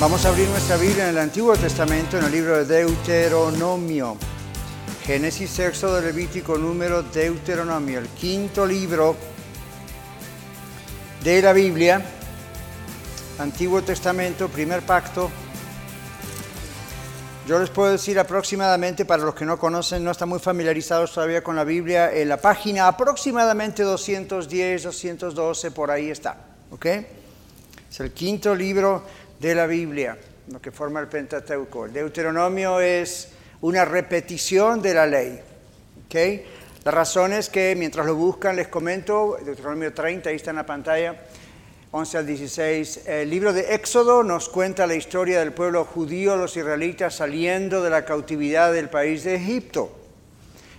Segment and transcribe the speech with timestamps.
[0.00, 4.16] Vamos a abrir nuestra Biblia en el Antiguo Testamento, en el libro de Deuteronomio.
[5.04, 9.16] Génesis, Éxodo, Levítico, número, Deuteronomio, el quinto libro
[11.24, 12.00] de la Biblia,
[13.40, 15.32] Antiguo Testamento, primer pacto.
[17.48, 21.42] Yo les puedo decir aproximadamente, para los que no conocen, no están muy familiarizados todavía
[21.42, 26.36] con la Biblia, en la página aproximadamente 210, 212, por ahí está.
[26.70, 26.86] ¿Ok?
[26.86, 29.02] Es el quinto libro
[29.38, 30.18] de la Biblia,
[30.50, 31.86] lo que forma el Pentateuco.
[31.86, 35.40] El Deuteronomio es una repetición de la ley.
[36.06, 36.44] ¿okay?
[36.84, 40.66] La razón es que mientras lo buscan, les comento, Deuteronomio 30, ahí está en la
[40.66, 41.16] pantalla,
[41.90, 46.56] 11 al 16, el libro de Éxodo nos cuenta la historia del pueblo judío, los
[46.56, 49.94] israelitas saliendo de la cautividad del país de Egipto.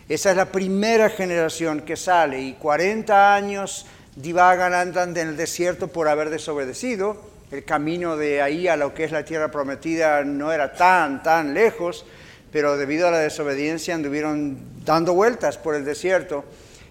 [0.08, 5.88] Esa es la primera generación que sale y 40 años divagan, andan en el desierto
[5.88, 10.52] por haber desobedecido el camino de ahí a lo que es la tierra prometida no
[10.52, 12.05] era tan, tan lejos,
[12.52, 16.45] pero debido a la desobediencia anduvieron dando vueltas por el desierto.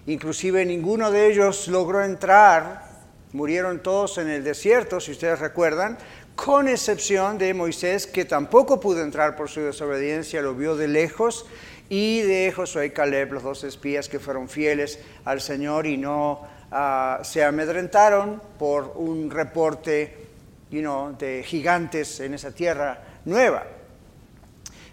[0.07, 2.89] Inclusive ninguno de ellos logró entrar,
[3.31, 5.97] murieron todos en el desierto, si ustedes recuerdan,
[6.35, 11.45] con excepción de Moisés, que tampoco pudo entrar por su desobediencia, lo vio de lejos,
[11.89, 16.41] y de Josué y Caleb, los dos espías que fueron fieles al Señor y no
[16.71, 20.28] ah, se amedrentaron por un reporte
[20.69, 23.65] de gigantes en esa tierra nueva.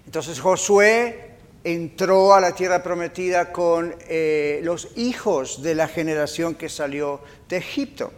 [0.06, 1.30] Entonces Josué
[1.64, 7.58] entró a la tierra prometida con eh, los hijos de la generación que salió de
[7.58, 8.12] Egipto.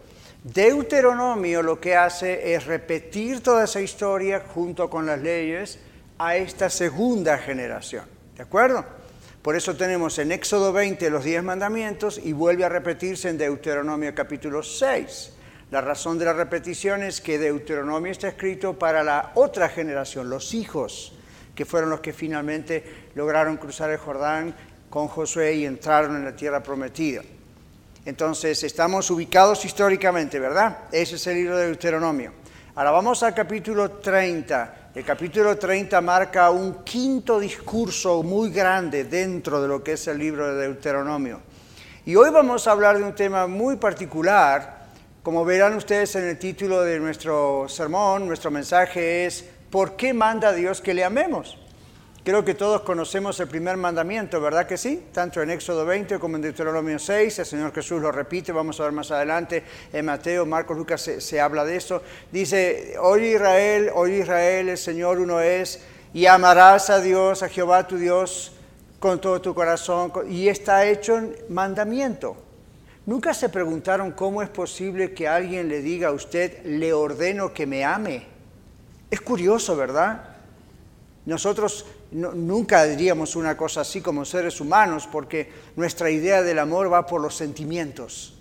[0.45, 5.79] Deuteronomio lo que hace es repetir toda esa historia junto con las leyes
[6.19, 8.05] a esta segunda generación.
[8.37, 8.85] ¿De acuerdo?
[9.43, 14.15] Por eso tenemos en Éxodo 20 los diez mandamientos y vuelve a repetirse en Deuteronomio
[14.15, 15.33] capítulo 6.
[15.71, 20.55] La razón de la repetición es que Deuteronomio está escrito para la otra generación, los
[20.55, 21.13] hijos,
[21.55, 24.55] que fueron los que finalmente lograron cruzar el Jordán
[24.89, 27.21] con Josué y entraron en la tierra prometida.
[28.07, 30.85] Entonces, estamos ubicados históricamente, ¿verdad?
[30.91, 32.33] Ese es el libro de Deuteronomio.
[32.75, 34.93] Ahora vamos al capítulo 30.
[34.95, 40.17] El capítulo 30 marca un quinto discurso muy grande dentro de lo que es el
[40.17, 41.43] libro de Deuteronomio.
[42.07, 44.78] Y hoy vamos a hablar de un tema muy particular
[45.29, 50.55] como verán ustedes en el título de nuestro sermón, nuestro mensaje es ¿por qué manda
[50.55, 51.59] Dios que le amemos?
[52.25, 55.09] Creo que todos conocemos el primer mandamiento, ¿verdad que sí?
[55.13, 58.85] Tanto en Éxodo 20 como en Deuteronomio 6, el Señor Jesús lo repite, vamos a
[58.85, 62.03] ver más adelante, en Mateo, Marcos, Lucas se, habla de eso.
[62.33, 65.85] Dice, oye Israel, oye Israel, el Señor uno es,
[66.15, 68.55] y amarás a Dios, a Jehová tu Dios,
[68.99, 72.48] con todo tu corazón, y está hecho en mandamiento.
[73.09, 77.65] ¿Nunca se preguntaron cómo es posible que alguien le diga a usted, le ordeno que
[77.65, 78.27] me ame?
[79.11, 80.37] Es curioso, ¿verdad?
[81.25, 87.07] Nosotros nunca diríamos una cosa así como seres humanos porque nuestra idea del amor va
[87.07, 88.38] por los sentimientos.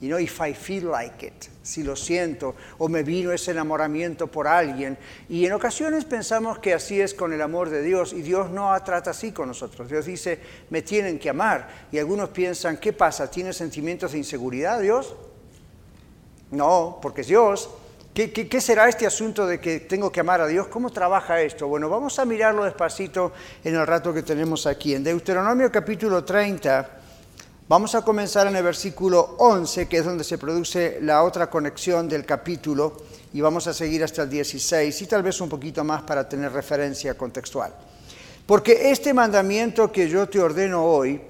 [0.00, 4.28] You know, if I feel like it, si lo siento, o me vino ese enamoramiento
[4.28, 4.96] por alguien.
[5.28, 8.74] Y en ocasiones pensamos que así es con el amor de Dios, y Dios no
[8.82, 9.90] trata así con nosotros.
[9.90, 10.40] Dios dice,
[10.70, 11.68] me tienen que amar.
[11.92, 13.30] Y algunos piensan, ¿qué pasa?
[13.30, 15.14] ¿Tiene sentimientos de inseguridad Dios?
[16.50, 17.68] No, porque es Dios.
[18.14, 20.66] ¿Qué, qué será este asunto de que tengo que amar a Dios?
[20.68, 21.68] ¿Cómo trabaja esto?
[21.68, 23.32] Bueno, vamos a mirarlo despacito
[23.62, 24.94] en el rato que tenemos aquí.
[24.94, 26.99] En Deuteronomio capítulo 30
[27.70, 32.08] Vamos a comenzar en el versículo 11, que es donde se produce la otra conexión
[32.08, 32.96] del capítulo,
[33.32, 36.50] y vamos a seguir hasta el 16 y tal vez un poquito más para tener
[36.50, 37.72] referencia contextual.
[38.44, 41.20] Porque este mandamiento que yo te ordeno hoy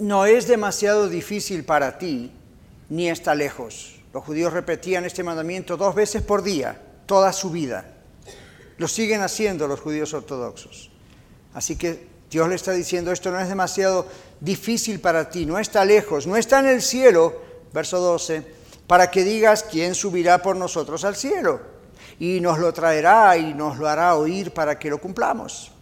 [0.00, 2.32] no es demasiado difícil para ti,
[2.88, 4.00] ni está lejos.
[4.14, 7.84] Los judíos repetían este mandamiento dos veces por día, toda su vida.
[8.78, 10.90] Lo siguen haciendo los judíos ortodoxos.
[11.52, 14.08] Así que Dios le está diciendo, esto no es demasiado
[14.40, 17.34] difícil para ti, no está lejos, no está en el cielo,
[17.72, 18.44] verso 12,
[18.86, 21.60] para que digas quién subirá por nosotros al cielo
[22.18, 25.72] y nos lo traerá y nos lo hará oír para que lo cumplamos.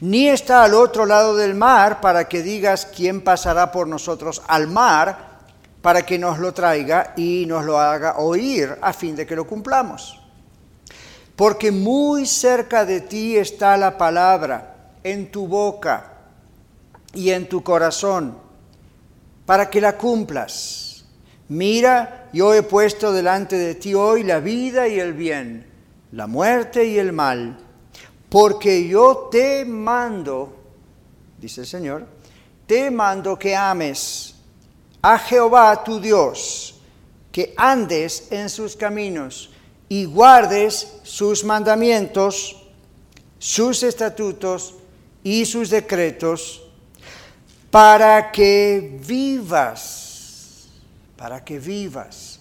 [0.00, 4.66] Ni está al otro lado del mar para que digas quién pasará por nosotros al
[4.66, 5.32] mar
[5.80, 9.46] para que nos lo traiga y nos lo haga oír a fin de que lo
[9.46, 10.20] cumplamos.
[11.36, 16.11] Porque muy cerca de ti está la palabra en tu boca
[17.14, 18.38] y en tu corazón,
[19.46, 21.04] para que la cumplas.
[21.48, 25.66] Mira, yo he puesto delante de ti hoy la vida y el bien,
[26.12, 27.58] la muerte y el mal,
[28.28, 30.56] porque yo te mando,
[31.38, 32.06] dice el Señor,
[32.66, 34.34] te mando que ames
[35.02, 36.80] a Jehová tu Dios,
[37.30, 39.50] que andes en sus caminos
[39.88, 42.56] y guardes sus mandamientos,
[43.38, 44.76] sus estatutos
[45.22, 46.62] y sus decretos,
[47.72, 50.68] para que vivas,
[51.16, 52.38] para que vivas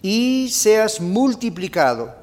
[0.00, 2.14] y seas multiplicado,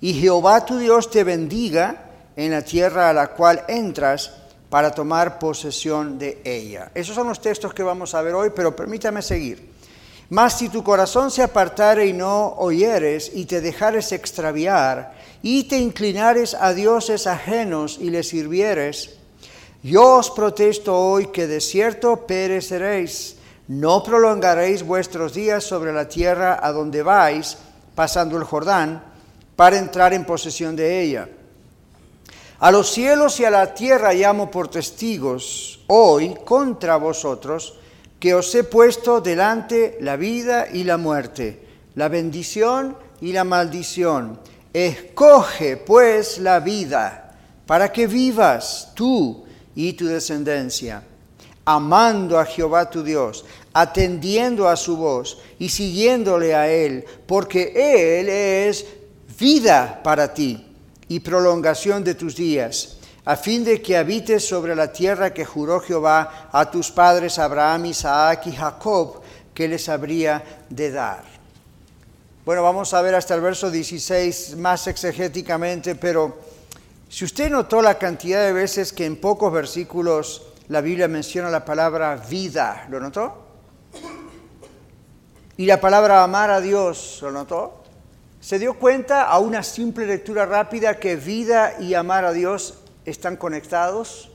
[0.00, 4.30] y Jehová tu Dios te bendiga en la tierra a la cual entras
[4.70, 6.92] para tomar posesión de ella.
[6.94, 9.68] Esos son los textos que vamos a ver hoy, pero permítame seguir.
[10.30, 15.12] Mas si tu corazón se apartare y no oyeres y te dejares extraviar
[15.42, 19.15] y te inclinares a dioses ajenos y les sirvieres,
[19.86, 23.38] yo os protesto hoy que de cierto pereceréis,
[23.70, 27.56] no prolongaréis vuestros días sobre la tierra a donde vais,
[27.94, 28.98] pasando el Jordán,
[29.54, 31.28] para entrar en posesión de ella.
[32.58, 37.78] A los cielos y a la tierra llamo por testigos hoy contra vosotros,
[38.18, 41.62] que os he puesto delante la vida y la muerte,
[41.94, 44.40] la bendición y la maldición.
[44.72, 47.36] Escoge pues la vida
[47.66, 49.45] para que vivas tú
[49.76, 51.04] y tu descendencia,
[51.64, 58.28] amando a Jehová tu Dios, atendiendo a su voz y siguiéndole a Él, porque Él
[58.28, 58.86] es
[59.38, 60.66] vida para ti
[61.08, 62.96] y prolongación de tus días,
[63.26, 67.86] a fin de que habites sobre la tierra que juró Jehová a tus padres Abraham,
[67.86, 69.20] Isaac y Jacob,
[69.52, 71.24] que les habría de dar.
[72.46, 76.45] Bueno, vamos a ver hasta el verso 16 más exegéticamente, pero
[77.08, 81.64] si usted notó la cantidad de veces que en pocos versículos la Biblia menciona la
[81.64, 83.44] palabra vida, ¿lo notó?
[85.56, 87.82] Y la palabra amar a Dios, ¿lo notó?
[88.40, 92.74] ¿Se dio cuenta a una simple lectura rápida que vida y amar a Dios
[93.04, 94.30] están conectados?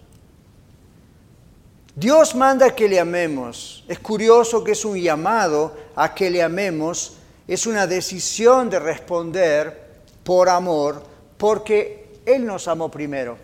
[1.95, 3.83] Dios manda que le amemos.
[3.87, 7.17] Es curioso que es un llamado a que le amemos.
[7.47, 9.91] Es una decisión de responder
[10.23, 11.03] por amor,
[11.37, 13.37] porque Él nos amó primero.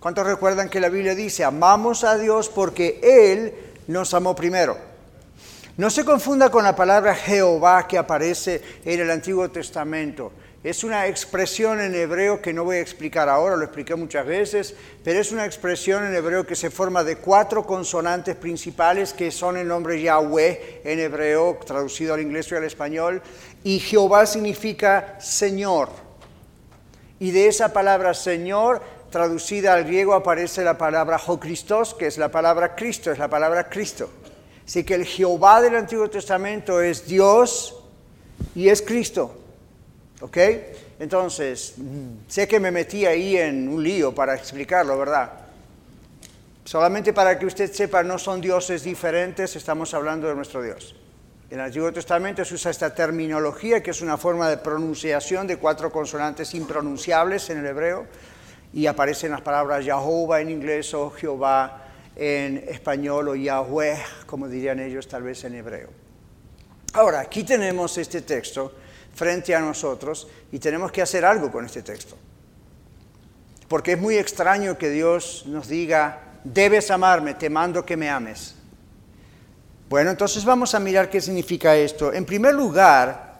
[0.00, 3.54] ¿Cuántos recuerdan que la Biblia dice, amamos a Dios porque Él
[3.86, 4.76] nos amó primero?
[5.76, 10.30] No se confunda con la palabra Jehová que aparece en el Antiguo Testamento.
[10.62, 14.74] Es una expresión en hebreo que no voy a explicar ahora, lo expliqué muchas veces,
[15.02, 19.56] pero es una expresión en hebreo que se forma de cuatro consonantes principales que son
[19.56, 23.20] el nombre Yahweh en hebreo, traducido al inglés y al español,
[23.62, 26.03] y Jehová significa Señor.
[27.24, 32.30] Y de esa palabra Señor, traducida al griego, aparece la palabra Jocristos, que es la
[32.30, 34.10] palabra Cristo, es la palabra Cristo.
[34.66, 37.82] Así que el Jehová del Antiguo Testamento es Dios
[38.54, 39.38] y es Cristo.
[40.20, 40.36] ¿Ok?
[40.98, 41.76] Entonces,
[42.28, 45.32] sé que me metí ahí en un lío para explicarlo, ¿verdad?
[46.62, 50.94] Solamente para que usted sepa, no son dioses diferentes, estamos hablando de nuestro Dios.
[51.50, 55.58] En el Antiguo Testamento se usa esta terminología, que es una forma de pronunciación de
[55.58, 58.06] cuatro consonantes impronunciables en el hebreo,
[58.72, 61.84] y aparecen las palabras Jehová en inglés o Jehová
[62.16, 65.90] en español o Yahweh, como dirían ellos tal vez en hebreo.
[66.94, 68.72] Ahora, aquí tenemos este texto
[69.14, 72.16] frente a nosotros y tenemos que hacer algo con este texto.
[73.68, 78.56] Porque es muy extraño que Dios nos diga, debes amarme, te mando que me ames.
[79.94, 82.12] Bueno, entonces vamos a mirar qué significa esto.
[82.12, 83.36] En primer lugar,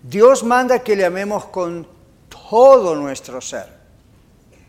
[0.00, 1.88] Dios manda que le amemos con
[2.28, 3.66] todo nuestro ser.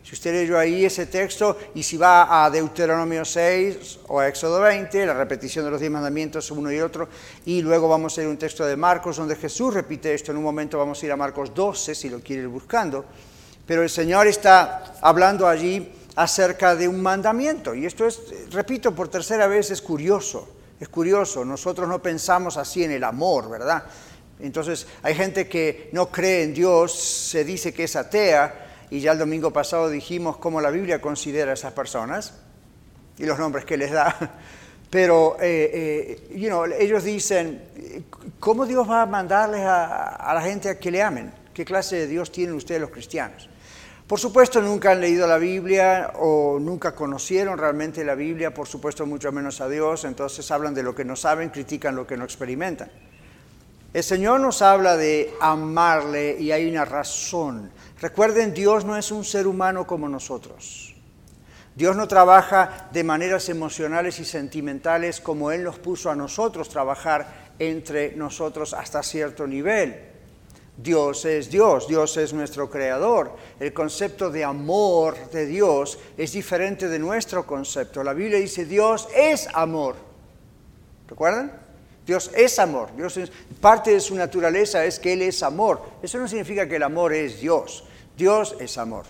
[0.02, 4.60] Si usted leyó ahí ese texto y si va a Deuteronomio 6 o a Éxodo
[4.60, 7.08] 20, la repetición de los diez mandamientos uno y otro,
[7.46, 10.38] y luego vamos a ir a un texto de Marcos donde Jesús repite esto, en
[10.38, 13.04] un momento vamos a ir a Marcos 12 si lo quiere ir buscando,
[13.64, 18.20] pero el Señor está hablando allí acerca de un mandamiento, y esto es,
[18.50, 20.48] repito por tercera vez, es curioso,
[20.82, 23.84] es curioso, nosotros no pensamos así en el amor, ¿verdad?
[24.40, 29.12] Entonces hay gente que no cree en Dios, se dice que es atea, y ya
[29.12, 32.34] el domingo pasado dijimos cómo la Biblia considera a esas personas
[33.16, 34.36] y los nombres que les da.
[34.90, 37.62] Pero eh, eh, ellos dicen,
[38.40, 41.32] ¿cómo Dios va a mandarles a, la gente a que le amen?
[41.54, 43.48] ¿Qué clase de Dios tienen ustedes los cristianos?
[44.06, 49.06] Por supuesto, nunca han leído la Biblia o nunca conocieron realmente la Biblia, por supuesto,
[49.06, 52.24] mucho menos a Dios, entonces hablan de lo que no saben, critican lo que no
[52.24, 52.90] experimentan.
[53.94, 57.70] El Señor nos habla de amarle y hay una razón.
[58.00, 60.94] Recuerden, Dios no es un ser humano como nosotros.
[61.74, 67.52] Dios no trabaja de maneras emocionales y sentimentales como Él nos puso a nosotros trabajar
[67.58, 70.11] entre nosotros hasta cierto nivel.
[70.76, 73.36] Dios es Dios, Dios es nuestro creador.
[73.60, 78.02] El concepto de amor de Dios es diferente de nuestro concepto.
[78.02, 79.96] La Biblia dice Dios es amor.
[81.08, 81.52] ¿Recuerdan?
[82.06, 82.94] Dios es amor.
[82.96, 83.18] Dios
[83.60, 85.82] parte de su naturaleza es que Él es amor.
[86.02, 87.84] Eso no significa que el amor es Dios.
[88.16, 89.04] Dios es amor.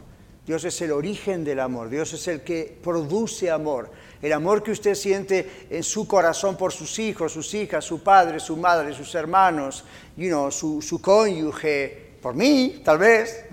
[0.47, 1.89] Dios es el origen del amor.
[1.89, 3.91] Dios es el que produce amor.
[4.23, 8.39] El amor que usted siente en su corazón por sus hijos, sus hijas, su padre,
[8.39, 9.85] su madre, sus hermanos,
[10.17, 13.47] you know, su, su cónyuge, por mí, tal vez,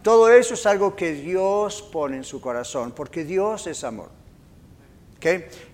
[0.00, 4.08] todo eso es algo que Dios pone en su corazón, porque Dios es amor.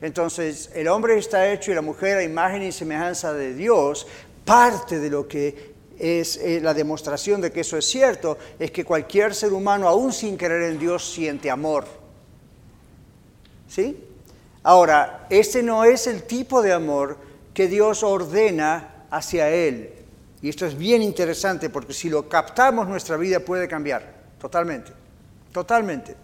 [0.01, 4.07] Entonces, el hombre está hecho y la mujer a imagen y semejanza de Dios.
[4.45, 8.85] Parte de lo que es eh, la demostración de que eso es cierto, es que
[8.85, 11.85] cualquier ser humano, aún sin creer en Dios, siente amor.
[13.69, 13.97] ¿Sí?
[14.63, 17.17] Ahora, ese no es el tipo de amor
[17.55, 19.95] que Dios ordena hacia Él.
[20.43, 24.93] Y esto es bien interesante porque si lo captamos nuestra vida puede cambiar totalmente,
[25.53, 26.17] totalmente.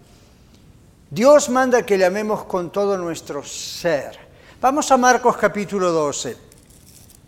[1.10, 4.18] Dios manda que le amemos con todo nuestro ser.
[4.60, 6.36] Vamos a Marcos capítulo 12.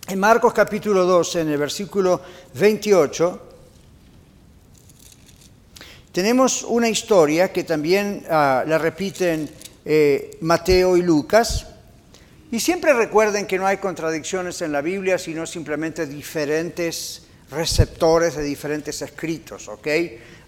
[0.09, 2.21] En Marcos capítulo 12, en el versículo
[2.55, 3.43] 28,
[6.11, 9.51] tenemos una historia que también ah, la repiten
[9.91, 11.67] eh, Mateo y Lucas.
[12.53, 18.43] Y siempre recuerden que no hay contradicciones en la Biblia, sino simplemente diferentes receptores de
[18.43, 19.89] diferentes escritos, ¿ok?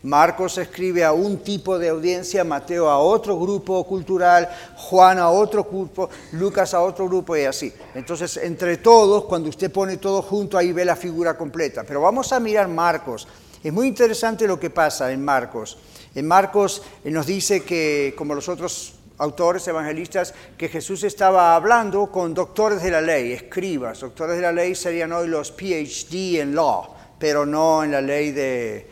[0.03, 5.65] Marcos escribe a un tipo de audiencia, Mateo a otro grupo cultural, Juan a otro
[5.65, 7.73] grupo, Lucas a otro grupo y así.
[7.95, 11.85] Entonces, entre todos, cuando usted pone todo junto, ahí ve la figura completa.
[11.85, 13.27] Pero vamos a mirar Marcos.
[13.63, 15.79] Es muy interesante lo que pasa en Marcos.
[16.15, 22.11] En Marcos eh, nos dice que, como los otros autores evangelistas, que Jesús estaba hablando
[22.11, 24.01] con doctores de la ley, escribas.
[24.01, 28.33] Doctores de la ley serían hoy los PhD en law, pero no en la ley
[28.33, 28.87] de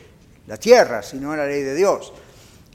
[0.46, 2.12] la tierra, sino en la ley de Dios.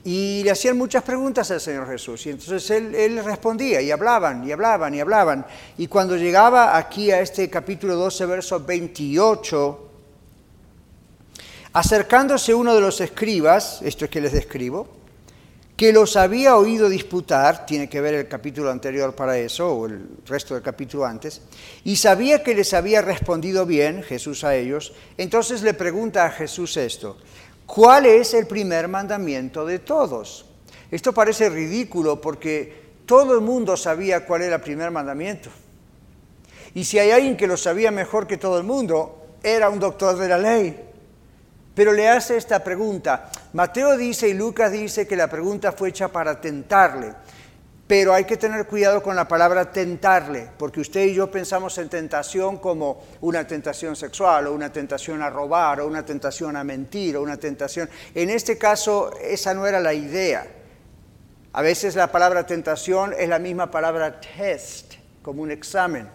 [0.02, 2.26] Y le hacían muchas preguntas al Señor Jesús.
[2.26, 5.46] Y entonces él, respondía y hablaban y hablaban y hablaban.
[5.78, 9.90] Y cuando llegaba aquí a este capítulo 12, verso 28,
[11.72, 15.03] acercándose uno de los escribas, esto es que les describo,
[15.76, 20.06] que los había oído disputar, tiene que ver el capítulo anterior para eso, o el
[20.26, 21.40] resto del capítulo antes,
[21.84, 26.76] y sabía que les había respondido bien Jesús a ellos, entonces le pregunta a Jesús
[26.76, 27.16] esto,
[27.66, 30.44] ¿Cuál es el primer mandamiento de todos?
[30.90, 35.50] Esto parece ridículo porque todo el mundo sabía cuál era el primer mandamiento.
[36.74, 40.16] Y si hay alguien que lo sabía mejor que todo el mundo, era un doctor
[40.16, 40.78] de la ley.
[41.74, 43.30] Pero le hace esta pregunta.
[43.52, 47.12] Mateo dice y Lucas dice que la pregunta fue hecha para tentarle.
[47.86, 51.90] Pero hay que tener cuidado con la palabra tentarle, porque usted y yo pensamos en
[51.90, 57.16] tentación como una tentación sexual, o una tentación a robar, o una tentación a mentir,
[57.16, 57.90] o una tentación...
[58.14, 60.46] En este caso, esa no era la idea.
[61.52, 66.08] A veces la palabra tentación es la misma palabra test, como un examen.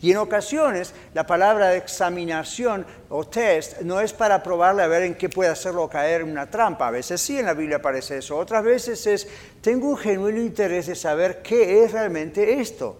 [0.00, 5.16] Y en ocasiones la palabra examinación o test no es para probarle a ver en
[5.16, 6.88] qué puede hacerlo caer en una trampa.
[6.88, 8.36] A veces sí en la Biblia aparece eso.
[8.36, 9.26] Otras veces es,
[9.60, 12.96] tengo un genuino interés de saber qué es realmente esto.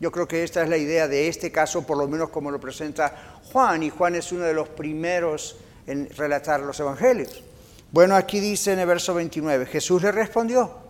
[0.00, 2.60] Yo creo que esta es la idea de este caso, por lo menos como lo
[2.60, 5.56] presenta Juan, y Juan es uno de los primeros
[5.86, 7.42] en relatar los evangelios.
[7.90, 10.88] Bueno, aquí dice en el verso 29, Jesús le respondió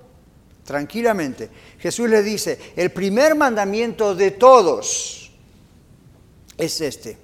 [0.68, 1.48] tranquilamente.
[1.78, 5.17] Jesús le dice, el primer mandamiento de todos
[6.58, 7.16] es este.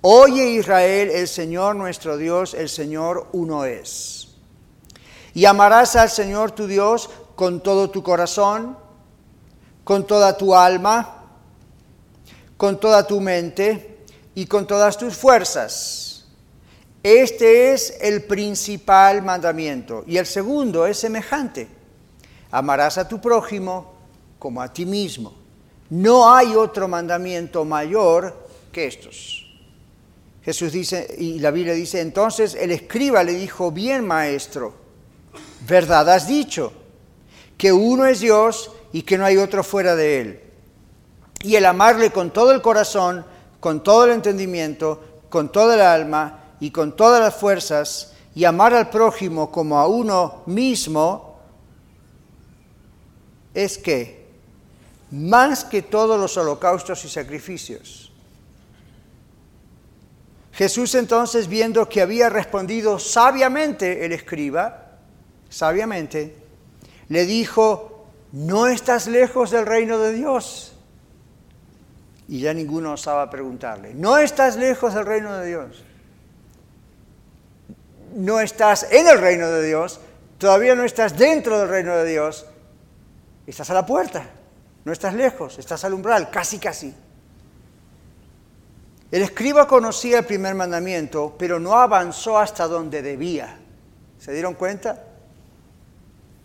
[0.00, 4.34] Oye Israel, el Señor nuestro Dios, el Señor uno es.
[5.32, 8.76] Y amarás al Señor tu Dios con todo tu corazón,
[9.82, 11.24] con toda tu alma,
[12.56, 14.04] con toda tu mente
[14.34, 16.26] y con todas tus fuerzas.
[17.02, 20.04] Este es el principal mandamiento.
[20.06, 21.68] Y el segundo es semejante.
[22.50, 23.92] Amarás a tu prójimo
[24.38, 25.34] como a ti mismo.
[25.90, 28.43] No hay otro mandamiento mayor
[28.74, 29.46] que estos.
[30.44, 34.74] Jesús dice, y la Biblia dice, entonces el escriba le dijo, bien maestro,
[35.66, 36.70] verdad has dicho,
[37.56, 40.40] que uno es Dios y que no hay otro fuera de él.
[41.42, 43.24] Y el amarle con todo el corazón,
[43.60, 48.74] con todo el entendimiento, con toda el alma y con todas las fuerzas, y amar
[48.74, 51.38] al prójimo como a uno mismo,
[53.54, 54.26] es que,
[55.10, 58.03] más que todos los holocaustos y sacrificios,
[60.54, 64.98] Jesús entonces, viendo que había respondido sabiamente el escriba,
[65.48, 66.36] sabiamente,
[67.08, 70.76] le dijo, no estás lejos del reino de Dios.
[72.28, 75.84] Y ya ninguno osaba preguntarle, no estás lejos del reino de Dios.
[78.14, 79.98] No estás en el reino de Dios,
[80.38, 82.46] todavía no estás dentro del reino de Dios,
[83.44, 84.24] estás a la puerta,
[84.84, 86.94] no estás lejos, estás al umbral, casi, casi.
[89.14, 93.60] El escriba conocía el primer mandamiento, pero no avanzó hasta donde debía.
[94.18, 95.04] ¿Se dieron cuenta?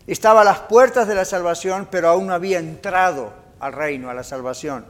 [0.06, 4.14] Estaba a las puertas de la salvación, pero aún no había entrado al reino, a
[4.14, 4.84] la salvación.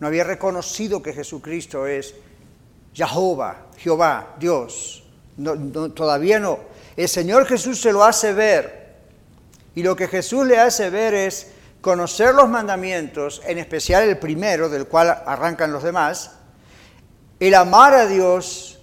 [0.00, 2.16] No había reconocido que Jesucristo es
[2.92, 5.04] Jehová, Jehová, Dios.
[5.94, 6.58] todavía no.
[6.96, 8.96] El Señor Jesús se lo hace ver.
[9.76, 14.68] Y lo que Jesús le hace ver es conocer los mandamientos, en especial el primero,
[14.68, 16.40] del cual arrancan los demás,
[17.48, 18.78] el amar a Dios,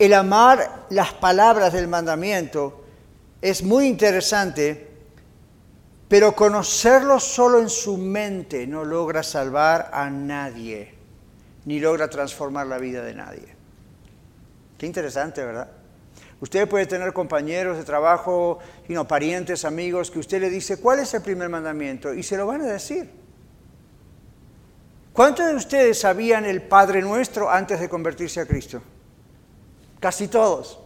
[0.00, 2.84] el amar las palabras del mandamiento,
[3.40, 4.90] es muy interesante,
[6.08, 10.94] pero conocerlo solo en su mente no logra salvar a nadie,
[11.66, 13.54] ni logra transformar la vida de nadie.
[14.76, 15.68] Qué interesante, ¿verdad?
[16.40, 18.58] Usted puede tener compañeros de trabajo,
[19.06, 22.12] parientes, amigos, que usted le dice, ¿cuál es el primer mandamiento?
[22.12, 23.25] Y se lo van a decir.
[25.16, 28.82] ¿Cuántos de ustedes sabían el Padre Nuestro antes de convertirse a Cristo?
[29.98, 30.78] Casi todos.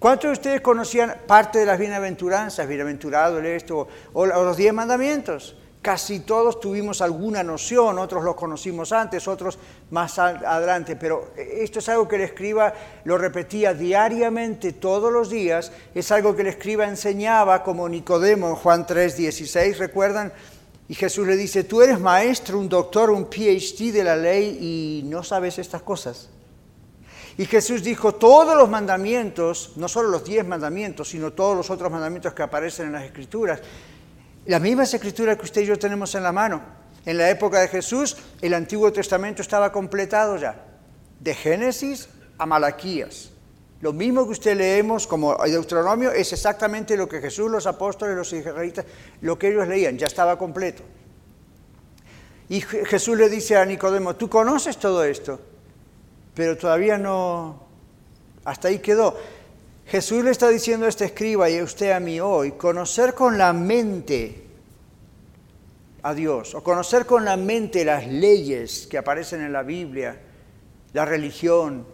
[0.00, 5.54] ¿Cuántos de ustedes conocían parte de las bienaventuranzas, bienaventurado esto, o, los diez mandamientos?
[5.80, 9.60] Casi todos tuvimos alguna noción, otros los conocimos antes, otros
[9.92, 12.74] más adelante, pero esto es algo que el escriba
[13.04, 18.56] lo repetía diariamente todos los días, es algo que el escriba enseñaba como Nicodemo en
[18.56, 20.32] Juan 3, 16, ¿recuerdan?
[20.88, 25.08] Y Jesús le dice, tú eres maestro, un doctor, un PhD de la ley y
[25.08, 26.28] no sabes estas cosas.
[27.38, 31.90] Y Jesús dijo, todos los mandamientos, no solo los diez mandamientos, sino todos los otros
[31.90, 33.60] mandamientos que aparecen en las escrituras,
[34.46, 36.62] las mismas escrituras que usted y yo tenemos en la mano.
[37.04, 40.64] En la época de Jesús, el Antiguo Testamento estaba completado ya,
[41.20, 43.30] de Génesis a Malaquías.
[43.80, 48.32] Lo mismo que usted leemos como Deuteronomio es exactamente lo que Jesús, los apóstoles, los
[48.32, 48.86] israelitas,
[49.20, 50.82] lo que ellos leían, ya estaba completo.
[52.48, 55.38] Y Jesús le dice a Nicodemo, tú conoces todo esto,
[56.34, 57.64] pero todavía no,
[58.44, 59.16] hasta ahí quedó.
[59.86, 63.36] Jesús le está diciendo a este escriba y a usted a mí hoy, conocer con
[63.36, 64.44] la mente
[66.02, 70.20] a Dios, o conocer con la mente las leyes que aparecen en la Biblia,
[70.92, 71.86] la religión,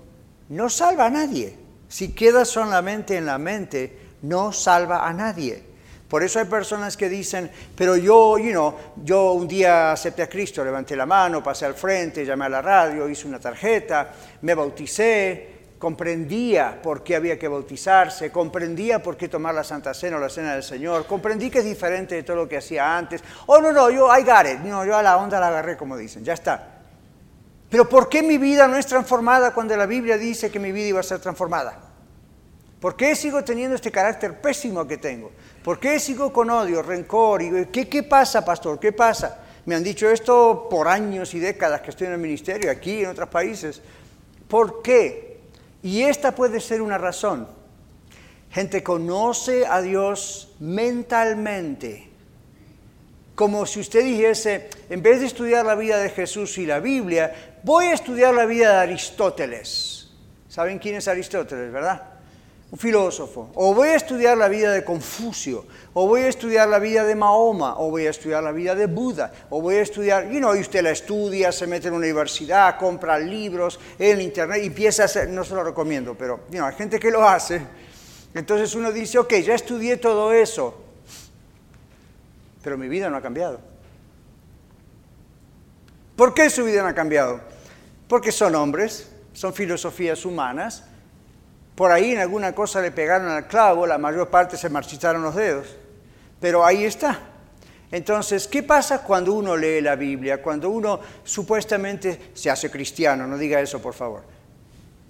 [0.51, 1.62] no salva a nadie.
[1.93, 5.63] Si queda solamente en la mente, no salva a nadie.
[6.09, 8.75] Por eso hay personas que dicen, pero yo, you know,
[9.05, 12.63] yo un día acepté a Cristo, levanté la mano, pasé al frente, llamé a la
[12.63, 19.29] radio, hice una tarjeta, me bauticé, comprendía por qué había que bautizarse, comprendía por qué
[19.29, 22.37] tomar la Santa Cena o la Cena del Señor, comprendí que es diferente de todo
[22.37, 23.23] lo que hacía antes.
[23.45, 25.99] Oh, no, no, yo, I got it, no, yo a la onda la agarré, como
[25.99, 26.82] dicen, ya está.
[27.73, 30.89] Pero ¿por qué mi vida no es transformada cuando la Biblia dice que mi vida
[30.89, 31.81] iba a ser transformada?
[32.79, 35.33] ¿Por qué sigo teniendo este carácter pésimo que tengo?
[35.65, 37.41] ¿Por qué sigo con odio, rencor?
[37.41, 38.79] Y, ¿qué, ¿Qué pasa, pastor?
[38.79, 39.39] ¿Qué pasa?
[39.65, 43.05] Me han dicho esto por años y décadas que estoy en el ministerio, aquí y
[43.05, 43.81] en otros países.
[44.49, 45.41] ¿Por qué?
[45.83, 47.49] Y esta puede ser una razón.
[48.51, 52.11] Gente conoce a Dios mentalmente.
[53.35, 57.52] Como si usted dijese, en vez de estudiar la vida de Jesús y la Biblia,
[57.63, 60.11] voy a estudiar la vida de Aristóteles.
[60.49, 62.13] ¿Saben quién es Aristóteles, verdad?
[62.73, 66.79] un filósofo, o voy a estudiar la vida de Confucio, o voy a estudiar la
[66.79, 70.33] vida de Mahoma, o voy a estudiar la vida de Buda, o voy a estudiar,
[70.33, 74.63] y no, y usted la estudia, se mete en una universidad, compra libros en internet
[74.63, 77.61] y empieza a hacer, no se lo recomiendo, pero hay gente que lo hace.
[78.33, 80.75] Entonces uno dice, ok, ya estudié todo eso,
[82.63, 83.72] pero mi vida no ha cambiado.
[86.17, 87.41] ¿Por qué su vida no ha cambiado?
[88.09, 90.85] Porque son hombres, son filosofías humanas,
[91.75, 95.35] por ahí en alguna cosa le pegaron al clavo, la mayor parte se marchitaron los
[95.35, 95.67] dedos,
[96.41, 97.19] pero ahí está.
[97.91, 100.43] Entonces, ¿qué pasa cuando uno lee la Biblia?
[100.43, 104.23] Cuando uno supuestamente se hace cristiano, no diga eso por favor.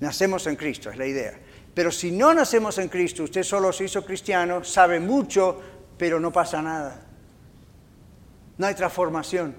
[0.01, 1.39] Nacemos en Cristo, es la idea.
[1.75, 5.61] Pero si no nacemos en Cristo, usted solo se hizo cristiano, sabe mucho,
[5.97, 7.01] pero no pasa nada.
[8.59, 9.55] No hay transformación.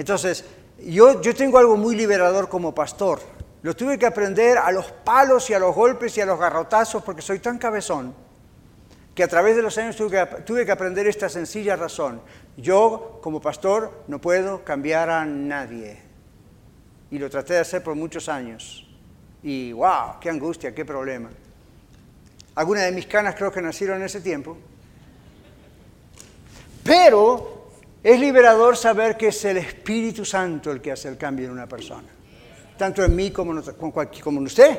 [0.00, 0.46] Entonces,
[0.78, 3.20] yo, yo tengo algo muy liberador como pastor.
[3.60, 7.02] Lo tuve que aprender a los palos y a los golpes y a los garrotazos
[7.02, 8.14] porque soy tan cabezón
[9.14, 12.22] que a través de los años tuve que, aprender esta sencilla razón.
[12.56, 16.00] Yo, como pastor, no puedo cambiar a nadie.
[17.10, 18.88] Y lo traté de hacer por muchos años.
[19.42, 21.28] Y wow, qué angustia, qué problema.
[22.54, 24.56] Algunas de mis canas creo que nacieron en ese tiempo.
[26.82, 27.59] Pero
[28.02, 31.66] es liberador saber que es el Espíritu Santo el que hace el cambio en una
[31.66, 32.08] persona,
[32.78, 34.78] tanto en mí como en, usted.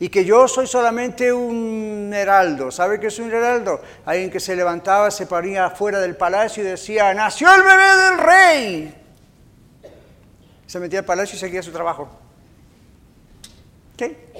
[0.00, 2.70] Y que yo soy solamente un heraldo.
[2.70, 3.80] ¿Sabe qué es un heraldo?
[4.04, 8.18] Alguien que se levantaba, se ponía afuera del palacio y decía, nació el bebé del
[8.18, 8.94] rey.
[10.66, 12.08] Se metía al palacio y seguía su trabajo.
[13.96, 14.32] ¿Qué?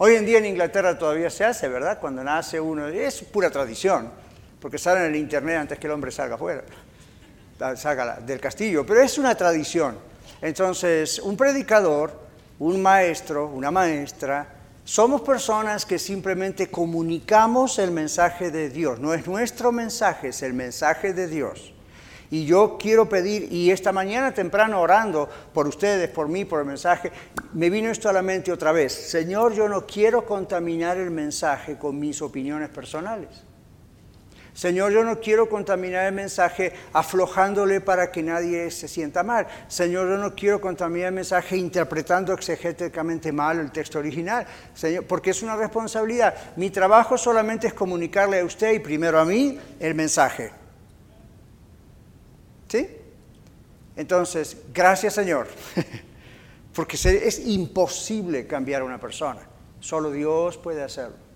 [0.00, 1.98] Hoy en día en Inglaterra todavía se hace, ¿verdad?
[1.98, 4.12] Cuando nace uno, es pura tradición,
[4.60, 6.62] porque salen en el internet antes que el hombre salga afuera,
[7.76, 9.96] salga del castillo, pero es una tradición.
[10.40, 12.12] Entonces, un predicador,
[12.58, 18.98] un maestro, una maestra, somos personas que simplemente comunicamos el mensaje de Dios.
[18.98, 21.74] No es nuestro mensaje, es el mensaje de Dios.
[22.30, 26.66] Y yo quiero pedir, y esta mañana temprano orando por ustedes, por mí, por el
[26.66, 27.10] mensaje,
[27.54, 28.92] me vino esto a la mente otra vez.
[28.92, 33.47] Señor, yo no quiero contaminar el mensaje con mis opiniones personales.
[34.54, 39.46] Señor, yo no quiero contaminar el mensaje aflojándole para que nadie se sienta mal.
[39.68, 44.46] Señor, yo no quiero contaminar el mensaje interpretando exegéticamente mal el texto original.
[44.74, 46.34] Señor, porque es una responsabilidad.
[46.56, 50.50] Mi trabajo solamente es comunicarle a usted y primero a mí el mensaje.
[52.68, 52.88] ¿Sí?
[53.98, 55.48] Entonces, gracias Señor,
[56.72, 59.40] porque es imposible cambiar a una persona,
[59.80, 61.27] solo Dios puede hacerlo.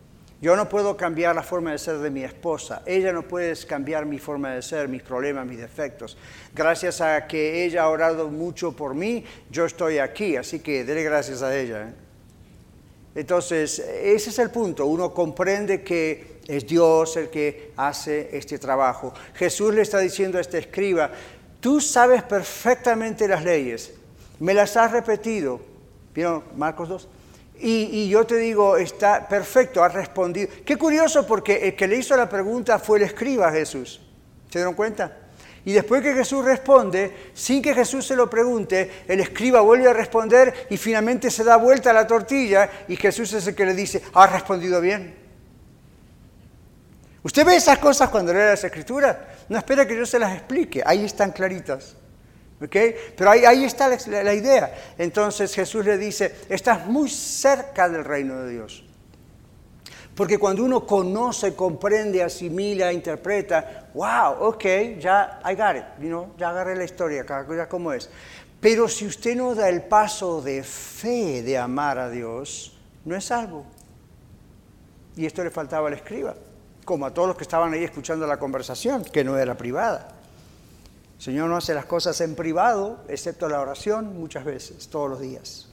[0.43, 4.05] Yo no puedo cambiar la forma de ser de mi esposa, ella no puede cambiar
[4.07, 6.19] mi forma de ser, mis problemas, mis defectos.
[6.53, 11.05] Gracias a que ella ha orado mucho por mí, yo estoy aquí, así que dele
[11.05, 11.83] gracias a ella.
[11.83, 11.95] ¿eh?
[13.15, 19.15] Entonces, ese es el punto, uno comprende que es Dios el que hace este trabajo.
[19.35, 21.13] Jesús le está diciendo a este escriba,
[21.61, 23.95] tú sabes perfectamente las leyes,
[24.41, 25.61] me las has repetido.
[26.13, 27.09] ¿Vieron Marcos 2?
[27.59, 30.49] Y, yo te digo, está perfecto, has respondido.
[30.65, 34.01] Qué curioso porque el que le hizo la pregunta fue el escriba Jesús.
[34.51, 35.19] ¿Se dieron cuenta?
[35.65, 39.93] Y después que Jesús responde, sin que Jesús se lo pregunte, el escriba vuelve a
[39.93, 43.75] responder y finalmente se da vuelta a la tortilla y Jesús es el que le
[43.75, 45.15] dice, has respondido bien.
[47.23, 49.17] Usted ve esas cosas cuando lee las escrituras,
[49.49, 51.95] no espera que yo se las explique, ahí están claritas.
[52.63, 52.95] ¿Okay?
[53.17, 54.95] Pero ahí, está la, idea.
[54.99, 58.85] Entonces Jesús le dice, estás muy cerca del reino de Dios.
[60.15, 64.65] Porque cuando uno conoce, comprende, asimila, interpreta, wow, ok,
[64.99, 68.11] ya I got it, ya agarré la historia, ya cómo es.
[68.61, 73.25] Pero si usted no da el paso de fe de amar a Dios, no es
[73.25, 73.65] salvo.
[75.17, 76.37] Y esto le faltaba al escriba
[76.85, 80.09] como a todos los que estaban ahí escuchando la conversación, que no era privada.
[81.23, 85.21] El Señor no hace las cosas en privado, excepto la oración, muchas veces, todos los
[85.21, 85.69] días.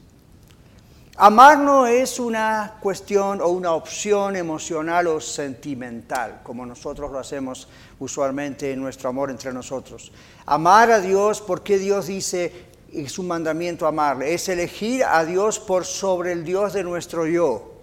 [1.16, 7.68] Amar no es una cuestión o una opción emocional o sentimental, como nosotros lo hacemos
[7.98, 10.12] usualmente en nuestro amor entre nosotros.
[10.46, 15.84] Amar a Dios, porque Dios dice, es un mandamiento amarle, es elegir a Dios por
[15.84, 17.74] sobre el Dios de nuestro yo,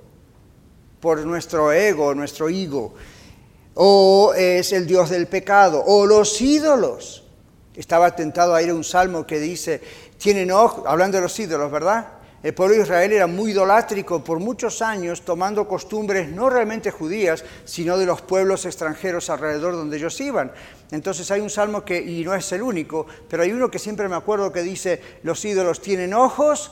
[1.01, 2.95] por nuestro ego, nuestro ego
[3.75, 7.26] o es el Dios del pecado, o los ídolos.
[7.77, 9.81] Estaba tentado a ir a un salmo que dice,
[10.19, 12.07] tienen ojos, hablando de los ídolos, ¿verdad?
[12.43, 17.45] El pueblo de Israel era muy idolátrico por muchos años, tomando costumbres no realmente judías,
[17.65, 20.53] sino de los pueblos extranjeros alrededor donde ellos iban.
[20.93, 24.09] Entonces hay un salmo que, y no es el único, pero hay uno que siempre
[24.09, 26.71] me acuerdo que dice, los ídolos tienen ojos,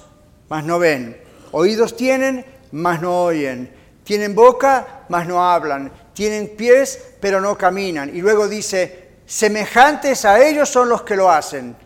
[0.49, 1.17] mas no ven,
[1.51, 3.69] oídos tienen, mas no oyen,
[4.05, 8.14] tienen boca, mas no hablan, tienen pies pero no caminan.
[8.14, 11.77] Y luego dice, semejantes a ellos son los que lo hacen.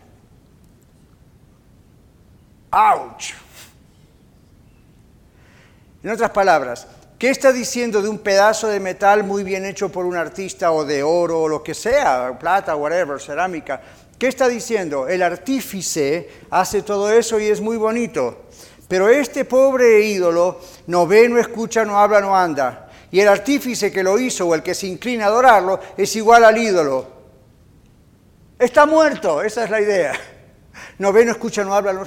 [2.71, 3.33] ¡Auch!
[6.03, 10.05] En otras palabras, ¿qué está diciendo de un pedazo de metal muy bien hecho por
[10.05, 13.81] un artista o de oro o lo que sea, plata, whatever, cerámica?
[14.17, 15.07] ¿Qué está diciendo?
[15.07, 18.45] El artífice hace todo eso y es muy bonito.
[18.87, 23.91] Pero este pobre ídolo no ve, no escucha, no habla, no anda y el artífice
[23.91, 27.18] que lo hizo o el que se inclina a adorarlo es igual al ídolo.
[28.59, 30.13] Está muerto, esa es la idea.
[30.97, 32.05] No ve, no escucha, no habla.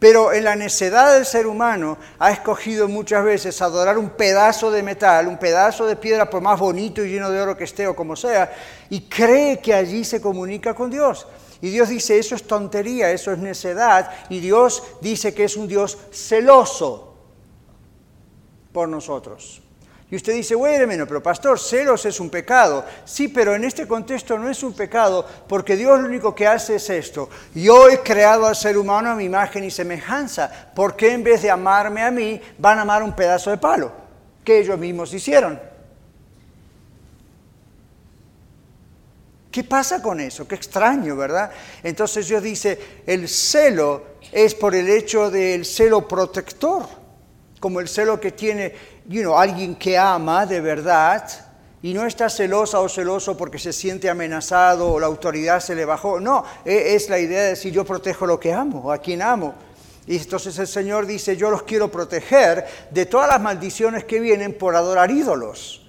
[0.00, 4.82] Pero en la necedad del ser humano ha escogido muchas veces adorar un pedazo de
[4.82, 7.96] metal, un pedazo de piedra, por más bonito y lleno de oro que esté o
[7.96, 8.52] como sea,
[8.90, 11.26] y cree que allí se comunica con Dios.
[11.62, 15.68] Y Dios dice, eso es tontería, eso es necedad, y Dios dice que es un
[15.68, 17.16] Dios celoso
[18.72, 19.62] por nosotros.
[20.08, 22.84] Y usted dice, bueno, pero pastor, celos es un pecado.
[23.04, 26.76] Sí, pero en este contexto no es un pecado porque Dios lo único que hace
[26.76, 27.28] es esto.
[27.54, 30.70] Yo he creado al ser humano a mi imagen y semejanza.
[30.74, 33.90] ¿Por qué en vez de amarme a mí van a amar un pedazo de palo
[34.44, 35.60] que ellos mismos hicieron?
[39.50, 40.46] ¿Qué pasa con eso?
[40.46, 41.50] Qué extraño, ¿verdad?
[41.82, 46.86] Entonces Dios dice, el celo es por el hecho del celo protector,
[47.58, 51.28] como el celo que tiene you alguien que ama de verdad
[51.82, 55.84] y no está celosa o celoso porque se siente amenazado o la autoridad se le
[55.84, 56.18] bajó.
[56.20, 59.54] No, e, es la idea de decir yo protejo lo que amo a quien amo.
[60.06, 64.56] Y entonces el Señor dice, yo los quiero proteger de todas las maldiciones que vienen
[64.56, 65.86] por adorar ídolos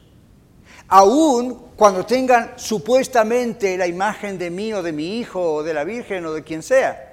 [0.87, 5.83] aún cuando tengan supuestamente la imagen de mí o de mi hijo o de la
[5.83, 7.06] Virgen o de quien sea.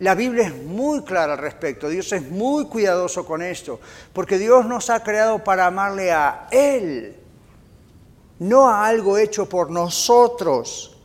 [0.00, 3.80] La Biblia es muy clara al respecto, Dios es muy cuidadoso con esto,
[4.14, 7.16] porque Dios nos ha creado para amarle a Él,
[8.38, 10.96] no a algo hecho por nosotros.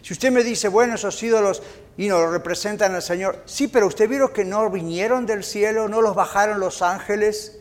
[0.00, 1.62] Si usted me dice, bueno, esos ídolos
[1.98, 5.86] y no lo representan al Señor, sí, pero usted vio que no vinieron del cielo,
[5.86, 7.60] no los bajaron los ángeles,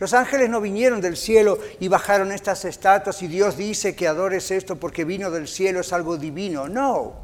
[0.00, 4.50] los ángeles no vinieron del cielo y bajaron estas estatuas y Dios dice que adores
[4.50, 6.68] esto porque vino del cielo, es algo divino.
[6.68, 7.21] No.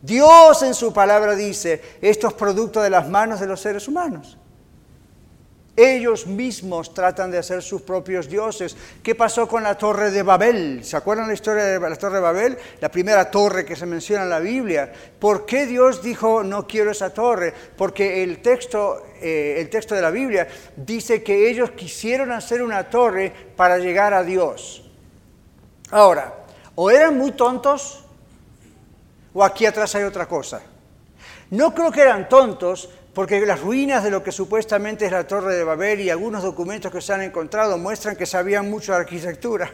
[0.00, 4.38] Dios en su palabra dice, esto es producto de las manos de los seres humanos.
[5.78, 8.76] Ellos mismos tratan de hacer sus propios dioses.
[9.00, 10.80] ¿Qué pasó con la torre de Babel?
[10.82, 12.58] ¿Se acuerdan la historia de la torre de Babel?
[12.80, 14.92] La primera torre que se menciona en la Biblia.
[15.20, 17.54] ¿Por qué Dios dijo no quiero esa torre?
[17.76, 22.90] Porque el texto, eh, el texto de la Biblia dice que ellos quisieron hacer una
[22.90, 24.90] torre para llegar a Dios.
[25.92, 26.34] Ahora,
[26.74, 28.04] o eran muy tontos
[29.38, 30.60] o aquí atrás hay otra cosa.
[31.50, 35.54] No creo que eran tontos, porque las ruinas de lo que supuestamente es la Torre
[35.54, 39.70] de Babel y algunos documentos que se han encontrado muestran que sabían mucho de arquitectura.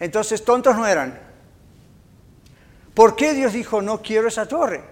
[0.00, 1.16] Entonces, tontos no eran.
[2.92, 4.82] ¿Por qué Dios dijo, no quiero esa torre?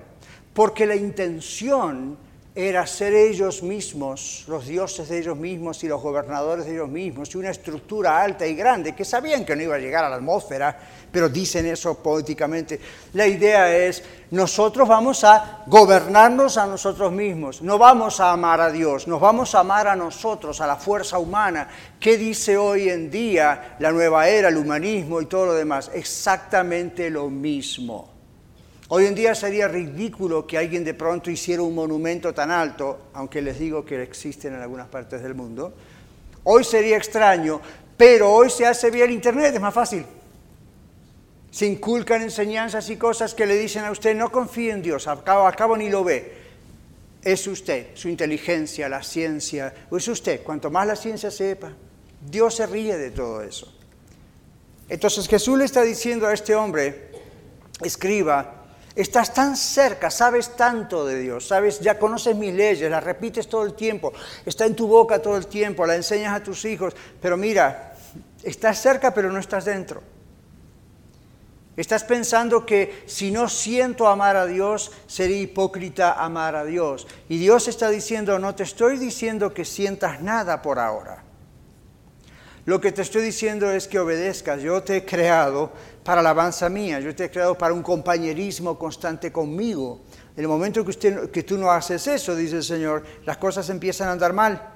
[0.53, 2.17] Porque la intención
[2.57, 7.35] era ser ellos mismos, los dioses de ellos mismos y los gobernadores de ellos mismos,
[7.35, 10.17] y una estructura alta y grande, que sabían que no iba a llegar a la
[10.17, 10.79] atmósfera,
[11.11, 12.79] pero dicen eso poéticamente.
[13.15, 18.71] La idea es, nosotros vamos a gobernarnos a nosotros mismos, no vamos a amar a
[18.71, 21.69] Dios, nos vamos a amar a nosotros, a la fuerza humana.
[21.99, 25.91] ¿Qué dice hoy en día la nueva era, el humanismo y todo lo demás?
[25.93, 28.14] Exactamente lo mismo.
[28.89, 33.41] Hoy en día sería ridículo que alguien de pronto hiciera un monumento tan alto, aunque
[33.41, 35.73] les digo que existen en algunas partes del mundo.
[36.45, 37.63] Hoy sería extraño,
[37.97, 40.05] pero hoy se hace vía el Internet, es más fácil.
[41.51, 45.25] Se inculcan enseñanzas y cosas que le dicen a usted, no confíe en Dios, al
[45.25, 46.45] cabo, ni lo ve.
[47.23, 50.43] Es usted, su inteligencia, la ciencia, o es usted.
[50.43, 51.73] Cuanto más la ciencia sepa,
[52.21, 53.73] Dios se ríe de todo eso.
[54.91, 57.13] Entonces Jesús le está diciendo a este hombre,
[57.81, 58.64] escriba,
[58.97, 63.65] Estás tan cerca, sabes tanto de Dios, sabes, ya conoces mis leyes, las repites todo
[63.65, 64.13] el tiempo,
[64.47, 67.97] está en tu boca todo el tiempo, la enseñas a tus hijos, pero mira,
[68.45, 70.01] estás cerca pero no estás dentro.
[71.77, 77.09] Estás pensando que si no siento amar a Dios, sería hipócrita amar a Dios.
[77.29, 81.24] Y Dios está diciendo, no te estoy diciendo que sientas nada por ahora.
[82.67, 84.63] Lo que te estoy diciendo es que obedezcas.
[84.63, 85.71] Yo te he creado
[86.03, 86.99] para la alabanza mía.
[87.01, 90.01] Yo te he creado para un compañerismo constante conmigo.
[90.35, 93.69] En el momento que, usted, que tú no haces eso, dice el Señor, las cosas
[93.69, 94.71] empiezan a andar mal.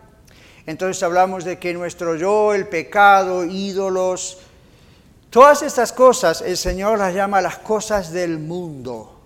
[0.66, 4.38] Entonces hablamos de que nuestro yo, el pecado, ídolos,
[5.30, 9.18] todas estas cosas el Señor las llama las cosas del mundo.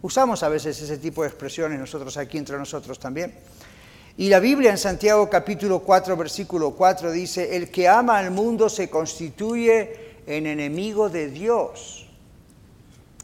[0.00, 3.34] Usamos a veces ese tipo de expresiones nosotros aquí entre nosotros también.
[4.16, 8.68] Y la Biblia en Santiago capítulo 4, versículo 4 dice, el que ama al mundo
[8.68, 12.06] se constituye en enemigo de Dios.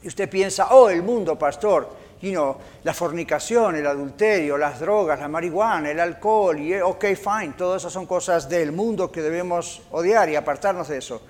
[0.03, 1.89] Y usted piensa, oh, el mundo, pastor,
[2.21, 7.55] you know, la fornicación, el adulterio, las drogas, la marihuana, el alcohol, y ok, fine,
[7.57, 11.23] todas esas son cosas del mundo que debemos odiar y apartarnos de eso.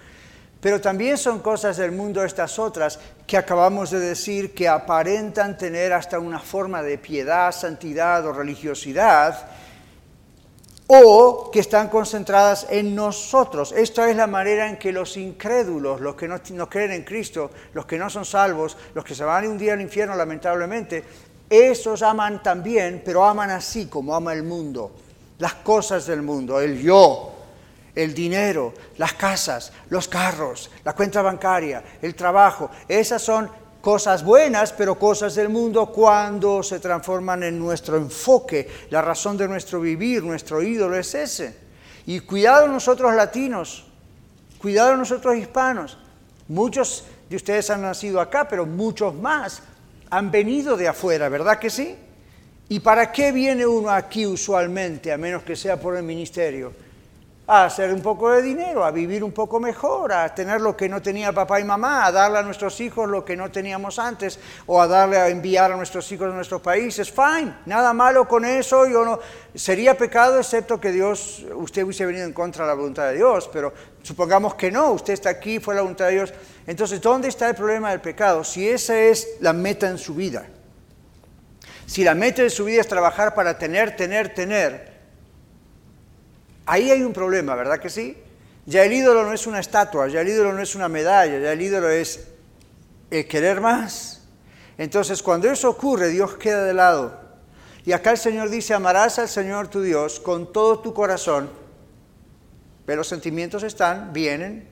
[0.60, 5.92] Pero también son cosas del mundo estas otras que acabamos de decir que aparentan tener
[5.92, 9.48] hasta una forma de piedad, santidad o religiosidad,
[10.92, 13.72] o que están concentradas en nosotros.
[13.72, 17.86] Esta es la manera en que los incrédulos, los que no, creen en Cristo, los
[17.86, 21.04] que no son salvos, los que se van un día al infierno lamentablemente,
[21.48, 24.90] esos aman también, pero aman así como ama el mundo,
[25.38, 27.39] las cosas del mundo, el yo,
[27.94, 32.70] el dinero, las casas, los carros, la cuenta bancaria, el trabajo.
[32.88, 33.50] Esas son
[33.80, 39.48] cosas buenas, pero cosas del mundo cuando se transforman en nuestro enfoque, la razón de
[39.48, 41.56] nuestro vivir, nuestro ídolo es ese.
[42.06, 43.86] Y cuidado nosotros latinos,
[44.58, 45.98] cuidado nosotros hispanos.
[46.48, 49.62] Muchos de ustedes han nacido acá, pero muchos más
[50.10, 51.96] han venido de afuera, ¿verdad que sí?
[52.68, 56.72] ¿Y para qué viene uno aquí usualmente, a menos que sea por el ministerio?
[57.52, 60.88] A hacer un poco de dinero, a vivir un poco mejor, a tener lo que
[60.88, 64.38] no tenía papá y mamá, a darle a nuestros hijos lo que no teníamos antes,
[64.66, 67.10] o a darle a enviar a nuestros hijos a nuestros países.
[67.10, 69.18] Fine, nada malo con eso, yo no
[69.52, 73.50] sería pecado excepto que Dios, usted hubiese venido en contra de la voluntad de Dios,
[73.52, 76.32] pero supongamos que no, usted está aquí, fue la voluntad de Dios.
[76.68, 78.44] Entonces, ¿dónde está el problema del pecado?
[78.44, 80.46] Si esa es la meta en su vida.
[81.86, 84.89] Si la meta de su vida es trabajar para tener, tener, tener,
[86.72, 88.16] Ahí hay un problema, ¿verdad que sí?
[88.64, 91.50] Ya el ídolo no es una estatua, ya el ídolo no es una medalla, ya
[91.50, 92.28] el ídolo es
[93.10, 94.22] el querer más.
[94.78, 97.18] Entonces, cuando eso ocurre, Dios queda de lado.
[97.84, 101.50] Y acá el Señor dice, amarás al Señor tu Dios con todo tu corazón.
[102.86, 104.68] Pero los sentimientos están, vienen,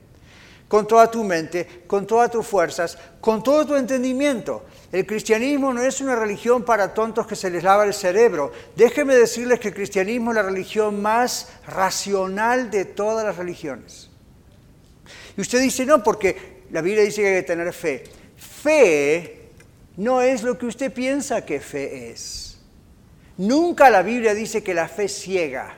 [0.68, 4.64] con toda tu mente, con todas tus fuerzas, con todo tu entendimiento.
[4.92, 8.52] El cristianismo no es una religión para tontos que se les lava el cerebro.
[8.76, 14.10] Déjenme decirles que el cristianismo es la religión más racional de todas las religiones.
[15.36, 18.04] Y usted dice, no, porque la Biblia dice que hay que tener fe.
[18.36, 19.50] Fe
[19.96, 22.58] no es lo que usted piensa que fe es.
[23.38, 25.76] Nunca la Biblia dice que la fe ciega.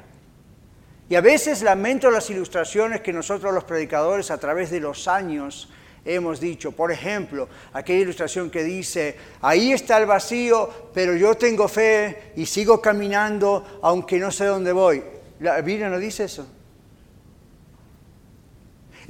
[1.10, 5.68] Y a veces lamento las ilustraciones que nosotros los predicadores a través de los años
[6.04, 6.70] hemos dicho.
[6.70, 12.46] Por ejemplo, aquella ilustración que dice, ahí está el vacío, pero yo tengo fe y
[12.46, 15.02] sigo caminando aunque no sé dónde voy.
[15.40, 16.46] La Biblia no dice eso.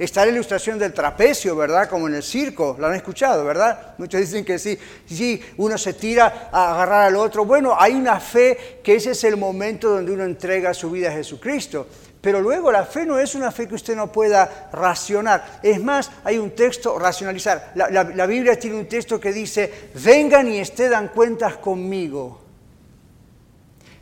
[0.01, 1.87] Está la ilustración del trapecio, ¿verdad?
[1.87, 3.93] Como en el circo, lo han escuchado, ¿verdad?
[3.99, 7.45] Muchos dicen que sí, sí, uno se tira a agarrar al otro.
[7.45, 11.11] Bueno, hay una fe que ese es el momento donde uno entrega su vida a
[11.11, 11.85] Jesucristo.
[12.19, 15.59] Pero luego la fe no es una fe que usted no pueda racionar.
[15.61, 17.71] Es más, hay un texto, racionalizar.
[17.75, 22.41] La, Biblia tiene un texto que dice, vengan y estén cuentas conmigo.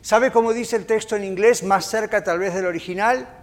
[0.00, 3.39] ¿Sabe cómo dice el texto en inglés, más cerca tal vez del original?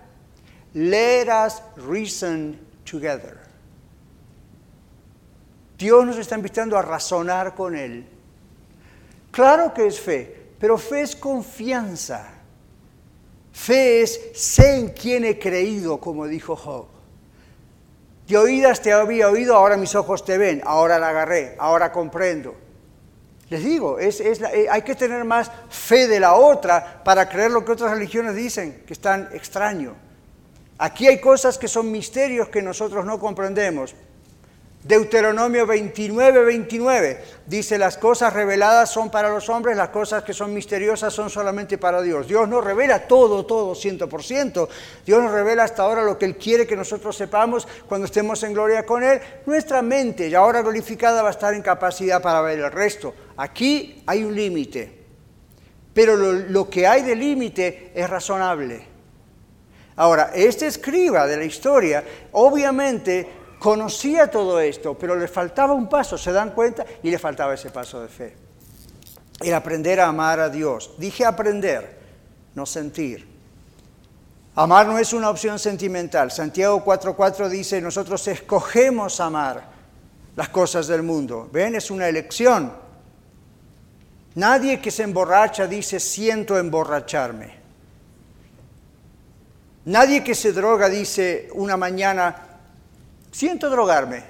[0.73, 3.37] Let us reason together.
[5.77, 8.07] Dios nos está invitando a razonar con Él.
[9.31, 12.33] Claro que es fe, pero fe es confianza.
[13.51, 16.87] Fe es sé en quién he creído, como dijo Job.
[18.27, 22.55] De oídas te había oído, ahora mis ojos te ven, ahora la agarré, ahora comprendo.
[23.49, 27.71] Les digo, eh, hay que tener más fe de la otra para creer lo que
[27.71, 30.06] otras religiones dicen, que están extraño.
[30.77, 33.95] Aquí hay cosas que son misterios que nosotros no comprendemos.
[34.83, 40.53] Deuteronomio 29, 29 dice, las cosas reveladas son para los hombres, las cosas que son
[40.53, 42.27] misteriosas son solamente para Dios.
[42.27, 44.69] Dios no revela todo, todo, ciento por ciento.
[45.05, 48.53] Dios nos revela hasta ahora lo que Él quiere que nosotros sepamos cuando estemos en
[48.53, 49.19] gloria con Él.
[49.45, 53.13] Nuestra mente, ya ahora glorificada, va a estar en capacidad para ver el resto.
[53.35, 55.03] Aquí hay un límite,
[55.93, 58.96] pero lo, lo que hay de límite es razonable.
[59.97, 63.27] Ahora, este escriba de la historia, obviamente
[63.59, 66.85] conocía todo esto, pero le faltaba un paso, ¿se dan cuenta?
[67.01, 68.35] Y le faltaba ese paso de fe.
[69.41, 70.91] El aprender a amar a Dios.
[70.97, 71.97] Dije aprender,
[72.53, 73.27] no sentir.
[74.55, 76.31] Amar no es una opción sentimental.
[76.31, 79.69] Santiago 4.4 dice, nosotros escogemos amar
[80.35, 81.49] las cosas del mundo.
[81.51, 81.75] ¿Ven?
[81.75, 82.71] Es una elección.
[84.35, 87.56] Nadie que se emborracha dice, siento emborracharme.
[89.87, 92.35] Nadie que se droga dice una mañana,
[93.31, 94.21] siento drogarme.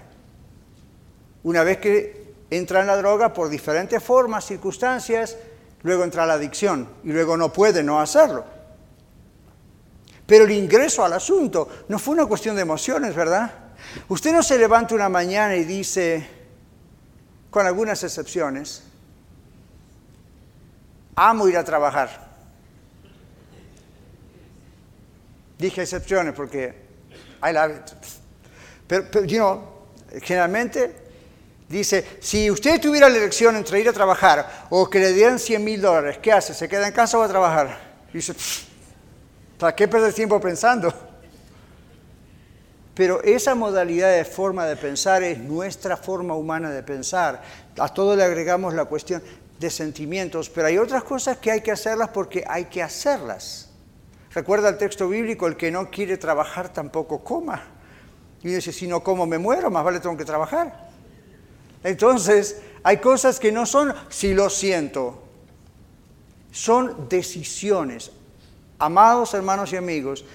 [1.42, 5.36] Una vez que entra en la droga por diferentes formas, circunstancias,
[5.82, 8.46] luego entra la adicción y luego no puede no hacerlo.
[10.28, 13.52] Pero el ingreso al asunto no fue una cuestión de emociones, ¿verdad?
[14.10, 16.30] Usted no se levanta una mañana y dice,
[17.50, 18.84] con algunas excepciones,
[21.16, 22.27] amo ir a trabajar.
[25.58, 26.74] Dije excepciones porque
[27.44, 27.92] I love it.
[28.88, 29.90] Pero,
[30.22, 30.96] generalmente
[31.68, 35.64] dice, si usted tuviera la elección entre ir a trabajar o que le dieran 100
[35.64, 36.54] mil dólares, ¿qué hace?
[36.54, 37.88] ¿Se queda en casa o va a trabajar?
[38.14, 38.34] dice,
[39.60, 40.94] ¿para qué perder tiempo pensando?
[42.96, 47.44] Pero esa modalidad de forma de pensar es nuestra forma humana de pensar.
[47.78, 49.22] A todo le agregamos la cuestión
[49.60, 53.67] de sentimientos, pero hay otras cosas que hay que hacerlas porque hay que hacerlas.
[54.34, 57.64] Recuerda el texto bíblico, el que no quiere trabajar tampoco coma.
[58.44, 60.90] Y dice, si no como me muero, más vale tengo que trabajar.
[61.84, 65.24] Entonces, hay cosas que no son si lo siento,
[66.52, 68.12] son decisiones.
[68.80, 70.26] Amados hermanos y amigos,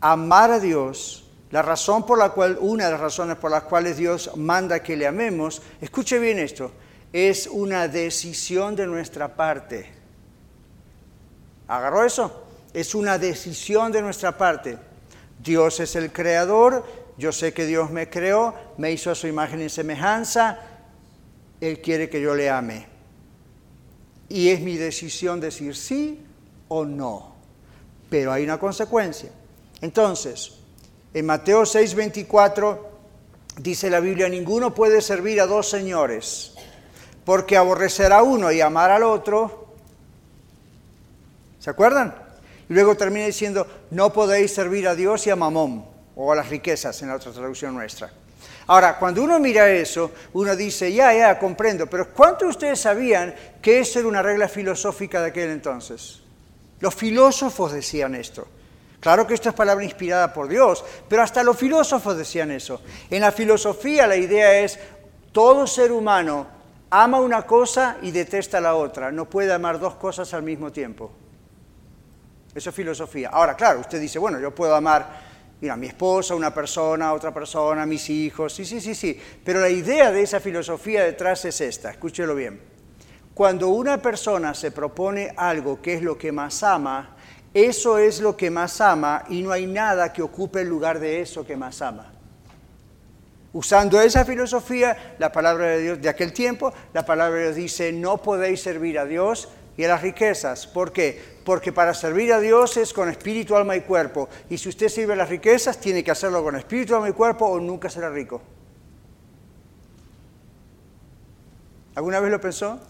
[0.00, 3.96] amar a Dios, la razón por la cual, una de las razones por las cuales
[3.96, 6.72] Dios manda que le amemos, escuche bien esto,
[7.12, 9.92] es una decisión de nuestra parte.
[11.68, 12.43] ¿Agarró eso?
[12.74, 14.76] Es una decisión de nuestra parte.
[15.42, 16.84] Dios es el creador,
[17.16, 20.58] yo sé que Dios me creó, me hizo a su imagen y semejanza,
[21.60, 22.86] Él quiere que yo le ame.
[24.28, 26.20] Y es mi decisión decir sí
[26.68, 27.36] o no.
[28.10, 29.30] Pero hay una consecuencia.
[29.80, 30.54] Entonces,
[31.12, 32.78] en Mateo 6:24
[33.58, 36.54] dice la Biblia, ninguno puede servir a dos señores,
[37.24, 39.68] porque aborrecerá a uno y amar al otro.
[41.60, 42.23] ¿Se acuerdan?
[42.68, 45.84] Y luego termina diciendo, no podéis servir a Dios y a Mamón,
[46.16, 48.10] o a las riquezas en la otra traducción nuestra.
[48.66, 53.34] Ahora, cuando uno mira eso, uno dice, ya, ya, comprendo, pero ¿cuántos de ustedes sabían
[53.60, 56.20] que eso era una regla filosófica de aquel entonces?
[56.80, 58.48] Los filósofos decían esto.
[59.00, 62.80] Claro que esto es palabra inspirada por Dios, pero hasta los filósofos decían eso.
[63.10, 64.78] En la filosofía la idea es,
[65.30, 66.46] todo ser humano
[66.88, 71.10] ama una cosa y detesta la otra, no puede amar dos cosas al mismo tiempo.
[72.54, 73.30] Eso es filosofía.
[73.30, 75.34] Ahora, claro, usted dice, bueno, yo puedo amar
[75.68, 79.18] a mi esposa, una persona, otra persona, mis hijos, sí, sí, sí, sí.
[79.44, 82.60] Pero la idea de esa filosofía detrás es esta, escúchelo bien.
[83.32, 87.16] Cuando una persona se propone algo que es lo que más ama,
[87.52, 91.20] eso es lo que más ama y no hay nada que ocupe el lugar de
[91.20, 92.12] eso que más ama.
[93.52, 97.92] Usando esa filosofía, la palabra de Dios de aquel tiempo, la palabra de Dios dice,
[97.92, 100.66] no podéis servir a Dios y a las riquezas.
[100.66, 101.34] ¿Por qué?
[101.44, 104.28] porque para servir a Dios es con espíritu, alma y cuerpo.
[104.48, 107.46] Y si usted sirve a las riquezas, tiene que hacerlo con espíritu, alma y cuerpo
[107.46, 108.40] o nunca será rico.
[111.94, 112.80] ¿Alguna vez lo pensó?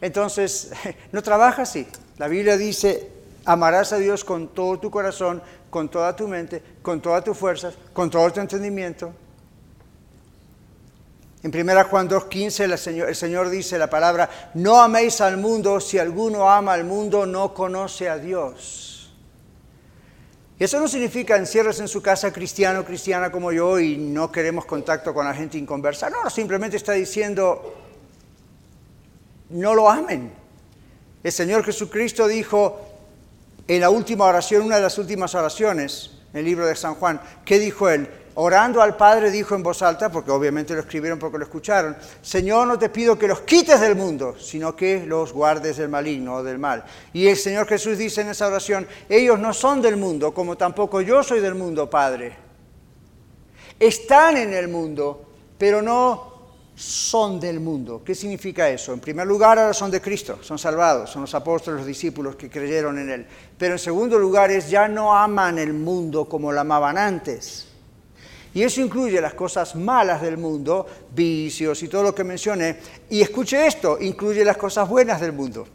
[0.00, 0.72] Entonces,
[1.12, 1.86] no trabaja así.
[2.18, 3.10] La Biblia dice,
[3.44, 5.40] amarás a Dios con todo tu corazón,
[5.70, 9.14] con toda tu mente, con todas tus fuerzas, con todo tu entendimiento.
[11.44, 16.50] En 1 Juan 2.15 el Señor, dice la palabra, no améis al mundo, si alguno
[16.50, 19.12] ama al mundo no conoce a Dios.
[20.58, 24.64] Y eso no significa encierres en su casa cristiano, cristiana como yo y no queremos
[24.64, 26.08] contacto con la gente inconversa.
[26.08, 27.74] No, simplemente está diciendo,
[29.50, 30.32] no lo amen.
[31.22, 32.80] El Señor Jesucristo dijo
[33.68, 37.20] en la última oración, una de las últimas oraciones, en el libro de San Juan,
[37.44, 38.08] ¿qué dijo él?
[38.34, 42.66] Orando al Padre, dijo en voz alta, porque obviamente lo escribieron porque lo escucharon, Señor,
[42.66, 46.42] no te pido que los quites del mundo, sino que los guardes del maligno o
[46.42, 46.84] del mal.
[47.12, 51.00] Y el Señor Jesús dice en esa oración, ellos no son del mundo, como tampoco
[51.00, 52.36] yo soy del mundo, Padre.
[53.78, 55.24] Están en el mundo,
[55.58, 56.32] pero no
[56.74, 58.02] son del mundo.
[58.04, 58.92] ¿Qué significa eso?
[58.92, 62.50] En primer lugar, ahora son de Cristo, son salvados, son los apóstoles, los discípulos que
[62.50, 63.26] creyeron en Él.
[63.56, 67.68] Pero en segundo lugar es ya no aman el mundo como lo amaban antes
[68.54, 72.78] y eso incluye las cosas malas del mundo, vicios y todo lo que mencioné.
[73.10, 75.66] Y escuche esto, incluye las cosas buenas del mundo.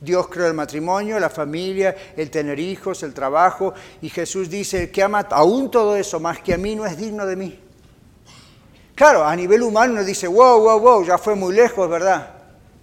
[0.00, 3.74] Dios creó el matrimonio, la familia, el tener hijos, el trabajo.
[4.00, 6.96] Y Jesús dice, el que ama aún todo eso más que a mí no es
[6.96, 7.60] digno de mí.
[8.94, 12.36] Claro, a nivel humano dice, wow, wow, wow, ya fue muy lejos, ¿verdad?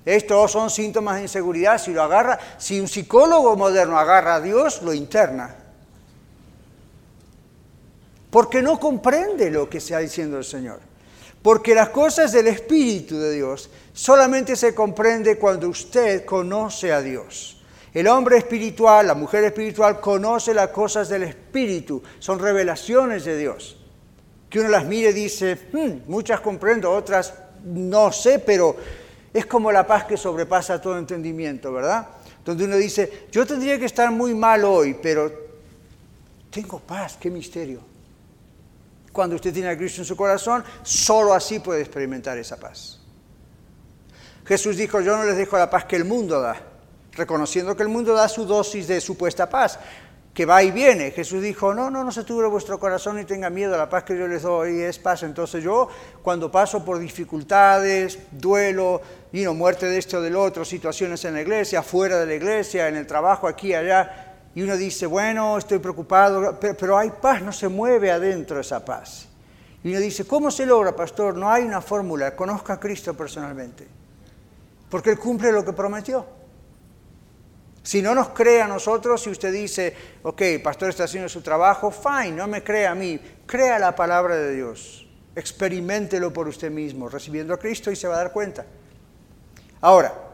[0.05, 1.79] Estos son síntomas de inseguridad.
[1.79, 5.64] Si lo agarra, si un psicólogo moderno agarra a Dios, lo interna
[8.35, 10.81] porque no comprende lo que está diciendo el Señor.
[11.41, 17.63] Porque las cosas del Espíritu de Dios solamente se comprende cuando usted conoce a Dios.
[17.93, 23.77] El hombre espiritual, la mujer espiritual conoce las cosas del Espíritu, son revelaciones de Dios.
[24.49, 27.33] Que uno las mire y dice, hmm, muchas comprendo, otras
[27.63, 28.75] no sé, pero
[29.33, 32.05] es como la paz que sobrepasa todo entendimiento, ¿verdad?
[32.43, 35.31] Donde uno dice, yo tendría que estar muy mal hoy, pero
[36.51, 37.94] tengo paz, qué misterio.
[39.15, 42.99] Cuando usted tiene a Cristo en su corazón, solo así puede experimentar esa paz.
[44.45, 46.57] Jesús dijo, yo no les dejo la paz que el mundo da,
[47.13, 49.79] reconociendo que el mundo da su dosis de supuesta paz,
[50.33, 51.11] que va y viene.
[51.11, 54.19] Jesús dijo, no, no, no se tuve vuestro corazón y tenga miedo, la paz que
[54.19, 55.23] yo les doy es paz.
[55.23, 55.87] Entonces yo,
[56.21, 59.01] cuando paso por dificultades, duelo,
[59.31, 62.89] y muerte de esto o del otro, situaciones en la iglesia, fuera de la iglesia,
[62.89, 67.51] en el trabajo, aquí, allá, y uno dice, bueno, estoy preocupado, pero, hay paz, no
[67.51, 69.27] se mueve adentro esa paz.
[69.83, 71.35] Y uno dice, ¿cómo se logra, pastor?
[71.35, 73.85] No hay una fórmula, conozca a Cristo personalmente,
[74.89, 76.25] porque Él cumple lo que prometió.
[77.83, 79.93] Si no nos cree a nosotros, si usted dice,
[80.23, 84.37] ok, pastor está haciendo su trabajo, fine, no me crea a mí, crea la palabra
[84.37, 88.65] de Dios, experimentelo por usted mismo, recibiendo a Cristo y se va a dar cuenta.
[89.81, 90.24] Ahora,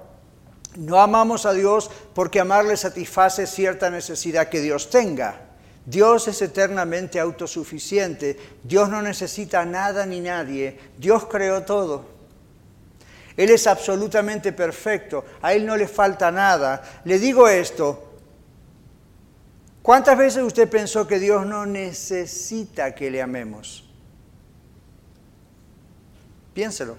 [0.75, 5.47] no amamos a Dios porque amarle satisface cierta necesidad que Dios tenga.
[5.85, 8.39] Dios es eternamente autosuficiente.
[8.63, 10.79] Dios no necesita nada ni nadie.
[10.97, 12.05] Dios creó todo.
[13.35, 15.25] Él es absolutamente perfecto.
[15.41, 17.01] A Él no le falta nada.
[17.05, 18.11] Le digo esto
[19.81, 23.83] ¿Cuántas veces usted pensó que Dios no necesita que le amemos?
[26.53, 26.97] Piénselo.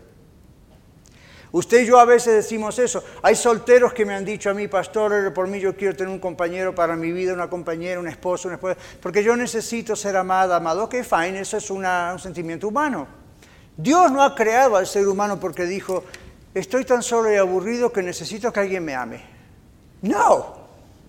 [1.53, 3.05] Usted y yo a veces decimos eso.
[3.21, 6.19] Hay solteros que me han dicho a mí, pastor, por mí yo quiero tener un
[6.19, 10.57] compañero para mi vida, una compañera, un esposo, una esposa, porque yo necesito ser amada,
[10.57, 10.85] amado.
[10.85, 11.85] Ok, fine, eso es un
[12.19, 13.07] sentimiento humano.
[13.77, 16.05] Dios no ha creado al ser humano porque dijo,
[16.55, 19.23] estoy tan solo y aburrido que necesito que alguien me ame.
[20.01, 20.55] No,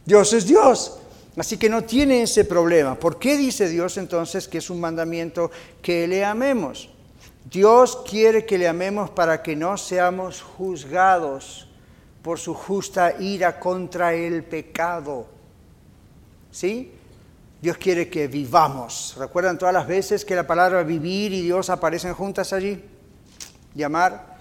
[0.05, 0.99] Dios es Dios.
[1.37, 2.95] Así que no tiene ese problema.
[2.95, 5.49] ¿Por qué dice Dios entonces que es un mandamiento
[5.81, 6.89] que le amemos?
[7.45, 11.67] Dios quiere que le amemos para que no seamos juzgados
[12.21, 15.27] por su justa ira contra el pecado.
[16.51, 16.93] ¿Sí?
[17.61, 19.15] Dios quiere que vivamos.
[19.17, 22.83] ¿Recuerdan todas las veces que la palabra vivir y Dios aparecen juntas allí?
[23.75, 24.37] Llamar.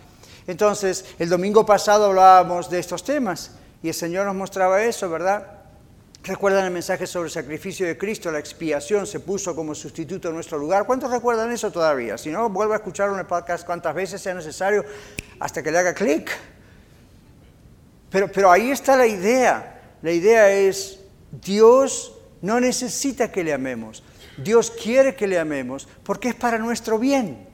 [0.47, 5.52] Entonces, el domingo pasado hablábamos de estos temas y el Señor nos mostraba eso, ¿verdad?
[6.25, 8.31] ¿Recuerdan el mensaje sobre el sacrificio de Cristo?
[8.31, 10.87] La expiación se puso como sustituto en nuestro lugar.
[10.87, 12.17] ¿Cuántos recuerdan eso todavía?
[12.17, 14.85] Si no, vuelva a escucharlo en el podcast cuantas veces sea necesario
[15.41, 16.31] hasta que le haga clic.
[18.09, 19.81] Pero, pero ahí está la idea.
[20.01, 21.01] La idea es,
[21.33, 24.05] Dios no necesita que le amemos.
[24.37, 27.52] Dios quiere que le amemos porque es para nuestro bien.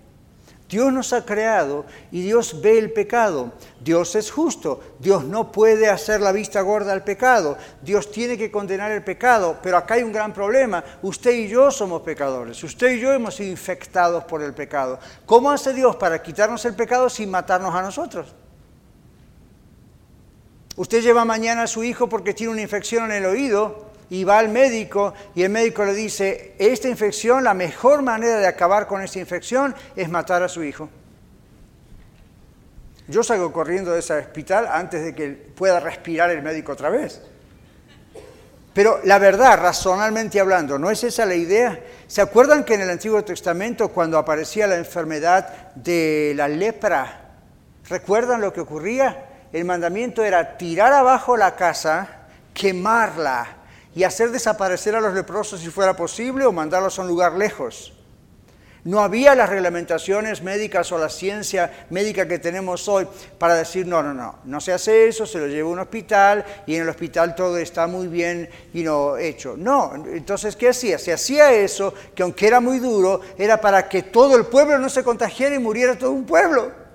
[0.69, 3.53] Dios nos ha creado y Dios ve el pecado.
[3.81, 4.81] Dios es justo.
[4.99, 7.57] Dios no puede hacer la vista gorda al pecado.
[7.81, 9.57] Dios tiene que condenar el pecado.
[9.63, 10.85] Pero acá hay un gran problema.
[11.01, 12.63] Usted y yo somos pecadores.
[12.63, 14.99] Usted y yo hemos sido infectados por el pecado.
[15.25, 18.35] ¿Cómo hace Dios para quitarnos el pecado sin matarnos a nosotros?
[20.77, 24.39] Usted lleva mañana a su hijo porque tiene una infección en el oído y va
[24.39, 29.03] al médico y el médico le dice, esta infección, la mejor manera de acabar con
[29.03, 30.89] esta infección es matar a su hijo.
[33.07, 37.23] Yo salgo corriendo de ese hospital antes de que pueda respirar el médico otra vez.
[38.75, 41.81] Pero la verdad, razonalmente hablando, ¿no es esa la idea?
[42.07, 47.33] ¿Se acuerdan que en el Antiguo Testamento cuando aparecía la enfermedad de la lepra,
[47.89, 49.25] ¿recuerdan lo que ocurría?
[49.53, 52.09] El mandamiento era tirar abajo la casa,
[52.53, 53.58] quemarla
[53.99, 57.93] y hacer desaparecer a los leprosos si fuera posible o mandarlos a un lugar lejos.
[58.85, 63.09] No había las reglamentaciones médicas o la ciencia médica que tenemos hoy
[63.41, 66.45] para decir, no, no, no, no se hace eso, se lo lleva a un hospital
[66.65, 69.57] y en el hospital todo está muy bien y no hecho.
[69.57, 70.97] No, entonces, ¿qué hacía?
[70.97, 74.89] Se hacía eso, que aunque era muy duro, era para que todo el pueblo no
[74.89, 76.88] se contagiara y muriera todo un pueblo.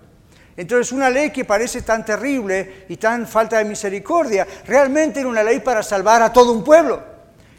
[0.56, 5.44] Entonces una ley que parece tan terrible y tan falta de misericordia, realmente era una
[5.44, 7.02] ley para salvar a todo un pueblo.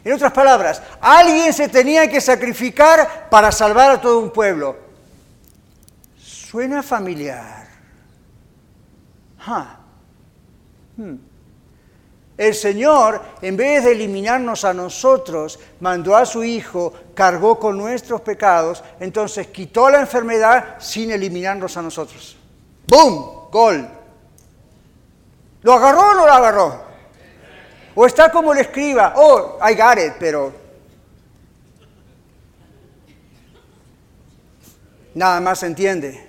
[0.03, 4.77] En otras palabras, alguien se tenía que sacrificar para salvar a todo un pueblo.
[6.17, 7.67] Suena familiar.
[10.95, 11.15] Hmm.
[12.37, 18.21] El Señor, en vez de eliminarnos a nosotros, mandó a su Hijo, cargó con nuestros
[18.21, 22.34] pecados, entonces quitó la enfermedad sin eliminarnos a nosotros.
[22.87, 23.49] ¡Boom!
[23.51, 23.87] Gol.
[25.61, 26.85] ¿Lo agarró o no lo agarró?
[27.95, 30.53] O está como le escriba, oh, I got it, pero
[35.13, 36.23] nada más entiende.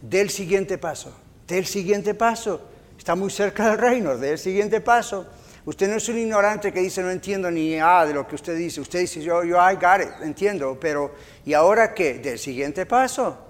[0.00, 1.14] Del siguiente paso,
[1.46, 2.60] del siguiente paso.
[2.96, 5.26] Está muy cerca del reino, del siguiente paso.
[5.64, 8.56] Usted no es un ignorante que dice no entiendo ni nada de lo que usted
[8.56, 8.80] dice.
[8.80, 11.14] Usted dice yo, yo, I got it, entiendo, pero
[11.44, 12.14] ¿y ahora qué?
[12.14, 13.45] Del siguiente paso.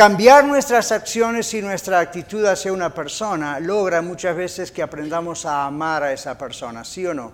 [0.00, 5.66] Cambiar nuestras acciones y nuestra actitud hacia una persona logra muchas veces que aprendamos a
[5.66, 7.30] amar a esa persona, ¿sí o no?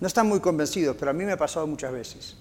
[0.00, 2.36] No están muy convencidos, pero a mí me ha pasado muchas veces.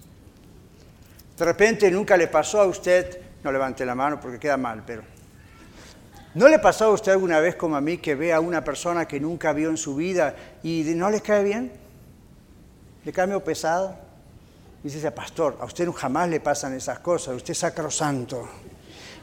[1.37, 5.03] De repente nunca le pasó a usted, no levante la mano porque queda mal, pero
[6.33, 9.07] ¿no le pasó a usted alguna vez como a mí que ve a una persona
[9.07, 11.71] que nunca vio en su vida y no le cae bien?
[13.05, 13.95] ¿Le cae medio pesado?
[14.81, 18.49] Dice, pastor, a usted jamás le pasan esas cosas, usted es sacrosanto.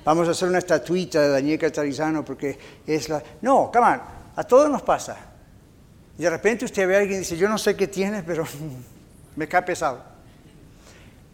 [0.09, 3.23] Vamos a hacer una estatuita de Daniel Catarizano porque es la...
[3.43, 4.01] No, come on,
[4.37, 5.19] a todos nos pasa.
[6.17, 8.47] Y de repente usted ve a alguien y dice, yo no sé qué tiene, pero
[9.37, 10.03] me cae pesado.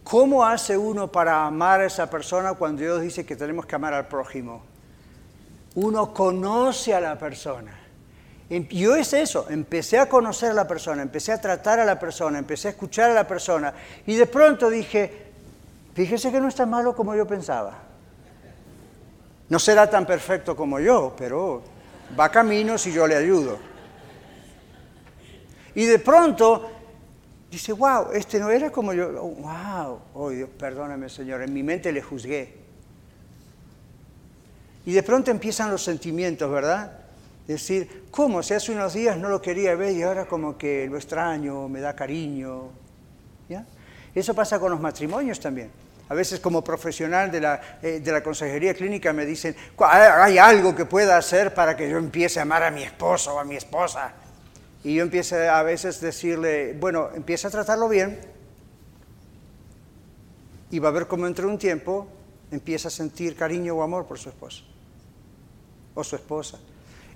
[0.03, 3.93] ¿Cómo hace uno para amar a esa persona cuando Dios dice que tenemos que amar
[3.93, 4.61] al prójimo?
[5.75, 7.79] Uno conoce a la persona.
[8.49, 11.97] Em, yo es eso, empecé a conocer a la persona, empecé a tratar a la
[11.97, 13.73] persona, empecé a escuchar a la persona
[14.05, 15.27] y de pronto dije,
[15.93, 17.84] fíjese que no está malo como yo pensaba.
[19.49, 21.61] No será tan perfecto como yo, pero
[22.17, 23.59] va camino si yo le ayudo.
[25.75, 26.69] Y de pronto
[27.51, 31.63] dice, wow, este no era como yo, oh, wow, oh Dios, perdóname Señor, en mi
[31.63, 32.65] mente le juzgué.
[34.85, 36.99] Y de pronto empiezan los sentimientos, ¿verdad?
[37.47, 38.41] Decir, ¿cómo?
[38.41, 41.79] Si hace unos días no lo quería ver y ahora como que lo extraño, me
[41.79, 42.69] da cariño.
[43.49, 43.65] ¿Ya?
[44.13, 45.69] Eso pasa con los matrimonios también.
[46.07, 50.75] A veces como profesional de la, eh, de la consejería clínica me dicen, ¿hay algo
[50.75, 53.55] que pueda hacer para que yo empiece a amar a mi esposo o a mi
[53.55, 54.13] esposa?
[54.83, 58.19] Y yo empiezo a veces decirle, bueno, empieza a tratarlo bien
[60.69, 62.07] y va a ver cómo entre un tiempo
[62.51, 64.63] empieza a sentir cariño o amor por su esposo
[65.95, 66.59] o su esposa.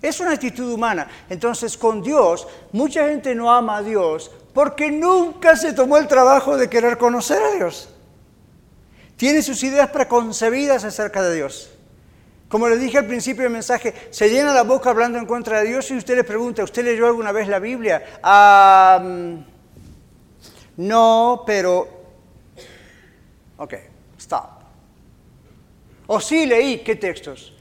[0.02, 1.08] Es una actitud humana.
[1.30, 6.58] Entonces con Dios, mucha gente no ama a Dios porque nunca se tomó el trabajo
[6.58, 7.90] de querer conocer a Dios.
[9.20, 11.70] Tiene sus ideas preconcebidas acerca de Dios.
[12.47, 15.67] Como le dije al principio del mensaje, se llena la boca hablando en contra de
[15.67, 18.01] Dios y usted le pregunta, ¿usted leyó alguna vez la Biblia?
[20.78, 21.89] no, pero...
[23.57, 23.74] Ok,
[24.17, 24.51] stop.
[26.07, 27.53] O sí leí, ¿qué textos?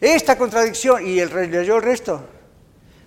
[0.00, 2.24] Esta contradicción, ¿y el leyó el resto?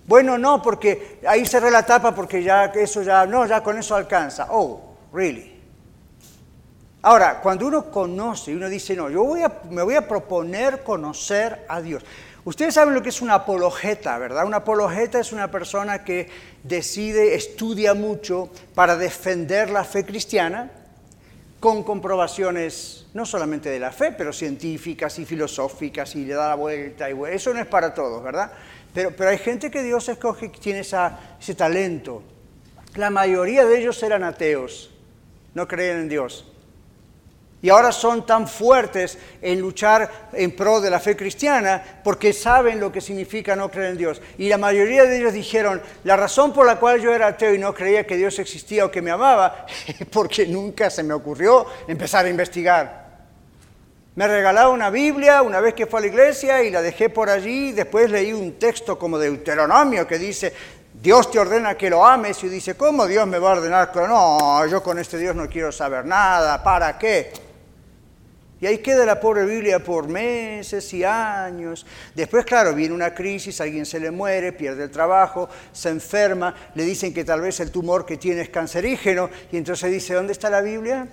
[0.06, 3.96] Bueno, no, porque ahí cerré la tapa porque ya eso ya, no, ya con eso
[3.96, 4.48] alcanza.
[4.50, 5.53] Oh, really.
[7.04, 10.82] Ahora, cuando uno conoce y uno dice, no, yo voy a, me voy a proponer
[10.82, 12.02] conocer a Dios.
[12.46, 14.46] Ustedes saben lo que es una apologeta, ¿verdad?
[14.46, 16.30] Una apologeta es una persona que
[16.62, 20.70] decide, estudia mucho para defender la fe cristiana
[21.60, 26.54] con comprobaciones no solamente de la fe, pero científicas y filosóficas y le da la
[26.54, 27.10] vuelta.
[27.10, 28.50] Y eso no es para todos, ¿verdad?
[28.94, 32.22] Pero, pero hay gente que Dios escoge que tiene ese talento.
[32.94, 34.90] La mayoría de ellos eran ateos,
[35.52, 36.46] no creían en Dios
[37.64, 42.78] y ahora son tan fuertes en luchar en pro de la fe cristiana porque saben
[42.78, 44.20] lo que significa no creer en Dios.
[44.36, 47.58] Y la mayoría de ellos dijeron, la razón por la cual yo era ateo y
[47.58, 49.64] no creía que Dios existía o que me amaba,
[50.12, 53.22] porque nunca se me ocurrió empezar a investigar.
[54.14, 57.30] Me regalaba una Biblia una vez que fue a la iglesia y la dejé por
[57.30, 57.72] allí.
[57.72, 60.52] Después leí un texto como de Deuteronomio que dice,
[60.92, 63.90] Dios te ordena que lo ames y dice, ¿cómo Dios me va a ordenar?
[64.06, 67.53] No, yo con este Dios no quiero saber nada, ¿para qué?
[68.64, 71.84] Y ahí queda la pobre Biblia por meses y años.
[72.14, 76.82] Después, claro, viene una crisis, alguien se le muere, pierde el trabajo, se enferma, le
[76.82, 80.48] dicen que tal vez el tumor que tiene es cancerígeno, y entonces dice, ¿dónde está
[80.48, 81.06] la Biblia?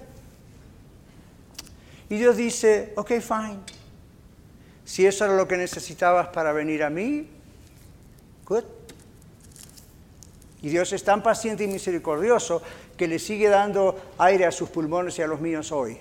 [2.09, 3.59] Y Dios dice, ok, fine.
[4.85, 7.27] Si eso era lo que necesitabas para venir a mí,
[8.45, 8.63] good.
[10.61, 12.61] Y Dios es tan paciente y misericordioso
[12.95, 15.99] que le sigue dando aire a sus pulmones y a los míos hoy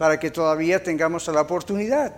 [0.00, 2.14] para que todavía tengamos la oportunidad.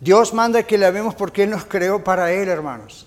[0.00, 3.06] Dios manda que le amemos porque Él nos creó para Él, hermanos.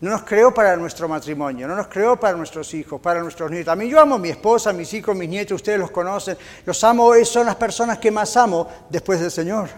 [0.00, 3.72] No nos creó para nuestro matrimonio, no nos creó para nuestros hijos, para nuestros nietos.
[3.72, 6.36] A mí yo amo a mi esposa, mis hijos, mis nietos, ustedes los conocen.
[6.66, 9.68] Los amo, son las personas que más amo después del Señor.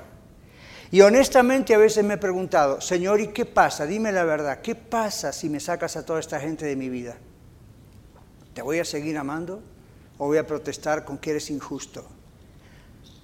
[0.90, 3.84] Y honestamente a veces me he preguntado, Señor, ¿y qué pasa?
[3.84, 7.14] Dime la verdad, ¿qué pasa si me sacas a toda esta gente de mi vida?
[8.54, 9.73] ¿Te voy a seguir amando?
[10.18, 12.04] O voy a protestar con que eres injusto.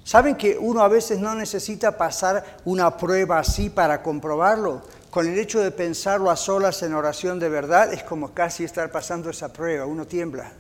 [0.05, 4.83] ¿Saben que uno a veces no necesita pasar una prueba así para comprobarlo?
[5.11, 8.91] Con el hecho de pensarlo a solas en oración de verdad es como casi estar
[8.91, 10.53] pasando esa prueba, uno tiembla.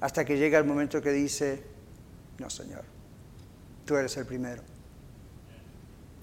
[0.00, 1.62] Hasta que llega el momento que dice,
[2.38, 2.84] no Señor,
[3.84, 4.62] tú eres el primero,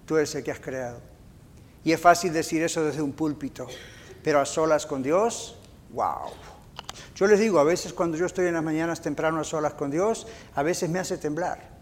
[0.05, 0.99] tú eres el que has creado.
[1.83, 3.67] Y es fácil decir eso desde un púlpito,
[4.23, 5.57] pero a solas con Dios,
[5.91, 6.31] wow.
[7.15, 9.91] Yo les digo, a veces cuando yo estoy en las mañanas temprano a solas con
[9.91, 11.77] Dios, a veces me hace temblar.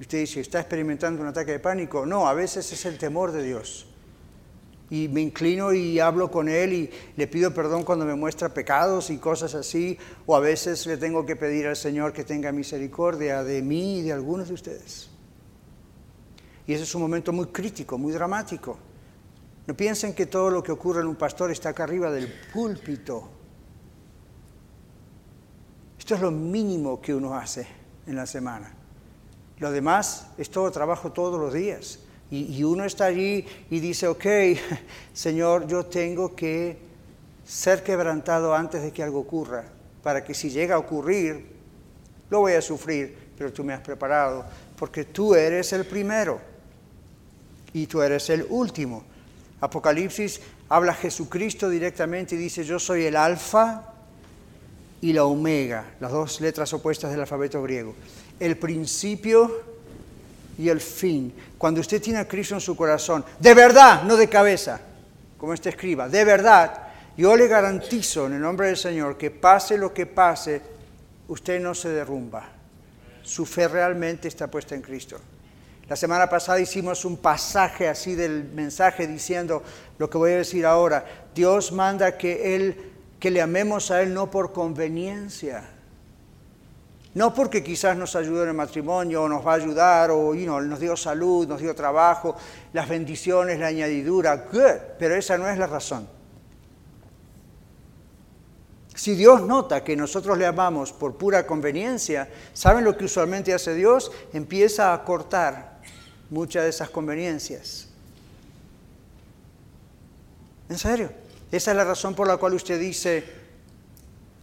[0.00, 2.06] Usted dice, ¿está experimentando un ataque de pánico?
[2.06, 3.86] No, a veces es el temor de Dios.
[4.90, 9.10] Y me inclino y hablo con Él y le pido perdón cuando me muestra pecados
[9.10, 9.98] y cosas así.
[10.24, 14.02] O a veces le tengo que pedir al Señor que tenga misericordia de mí y
[14.02, 15.10] de algunos de ustedes.
[16.66, 18.78] Y ese es un momento muy crítico, muy dramático.
[19.66, 23.37] No piensen que todo lo que ocurre en un pastor está acá arriba del púlpito.
[26.08, 27.66] Esto es lo mínimo que uno hace
[28.06, 28.72] en la semana.
[29.58, 31.98] Lo demás es todo trabajo todos los días.
[32.30, 34.24] Y, uno está allí y dice, ok,
[35.12, 36.78] Señor, yo tengo que
[37.44, 39.66] ser quebrantado antes de que algo ocurra,
[40.02, 41.46] para que si llega a ocurrir,
[42.30, 44.46] lo voy a sufrir, pero tú me has preparado,
[44.78, 46.40] porque tú eres el primero
[47.74, 49.04] y tú eres el último.
[49.60, 50.40] Apocalipsis
[50.70, 53.92] habla Jesucristo directamente y dice, yo soy el alfa
[55.00, 57.94] y la omega, las dos letras opuestas del alfabeto griego.
[58.38, 59.62] El principio
[60.58, 61.32] y el fin.
[61.56, 64.80] Cuando usted tiene a Cristo en su corazón, de verdad, no de cabeza,
[65.38, 69.78] como este escriba, de verdad, yo le garantizo en el nombre del Señor que pase
[69.78, 70.60] lo que pase,
[71.28, 72.48] usted no se derrumba.
[73.22, 75.18] Su fe realmente está puesta en Cristo.
[75.88, 79.62] La semana pasada hicimos un pasaje así del mensaje diciendo
[79.98, 81.04] lo que voy a decir ahora.
[81.34, 85.64] Dios manda que él que le amemos a él no por conveniencia.
[87.14, 90.78] No porque quizás nos ayude en el matrimonio o nos va a ayudar o nos
[90.78, 92.36] dio salud, nos dio trabajo,
[92.72, 96.06] las bendiciones, la añadidura, good, pero esa no es la razón.
[98.94, 103.74] Si Dios nota que nosotros le amamos por pura conveniencia, ¿saben lo que usualmente hace
[103.74, 104.10] Dios?
[104.32, 105.78] Empieza a cortar
[106.30, 107.88] muchas de esas conveniencias.
[110.68, 111.10] ¿En serio?
[111.50, 113.24] Esa es la razón por la cual usted dice,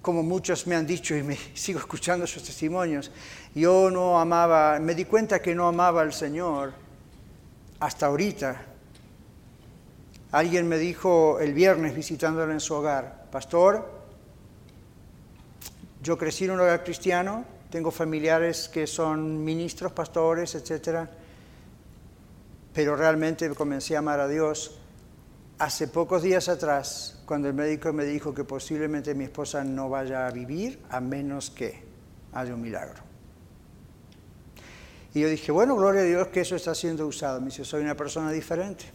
[0.02, 3.12] como muchos me han dicho y me sigo escuchando sus testimonios,
[3.54, 6.74] yo no amaba, me di cuenta que no amaba al Señor
[7.80, 8.66] hasta ahorita.
[10.32, 13.94] Alguien me dijo el viernes visitándolo en su hogar, pastor,
[16.02, 21.10] yo crecí en un hogar cristiano, tengo familiares que son ministros, pastores, etcétera
[22.76, 24.78] pero realmente comencé a amar a Dios
[25.60, 30.28] hace pocos días atrás, cuando el médico me dijo que posiblemente mi esposa no vaya
[30.28, 31.84] a vivir a menos que
[32.34, 33.04] haya un milagro.
[35.14, 37.40] Y yo dije, bueno, gloria a Dios que eso está siendo usado.
[37.40, 38.86] Me dice, soy una persona diferente.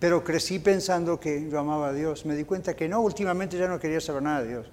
[0.00, 2.26] Pero crecí pensando que yo amaba a Dios.
[2.26, 4.66] Me di cuenta que no, últimamente ya no quería saber nada de Dios.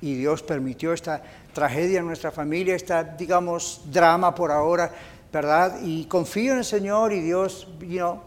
[0.00, 4.90] Y Dios permitió esta tragedia en nuestra familia, esta, digamos, drama por ahora
[5.34, 5.80] ¿verdad?
[5.82, 8.20] Y confío en el Señor y Dios, you.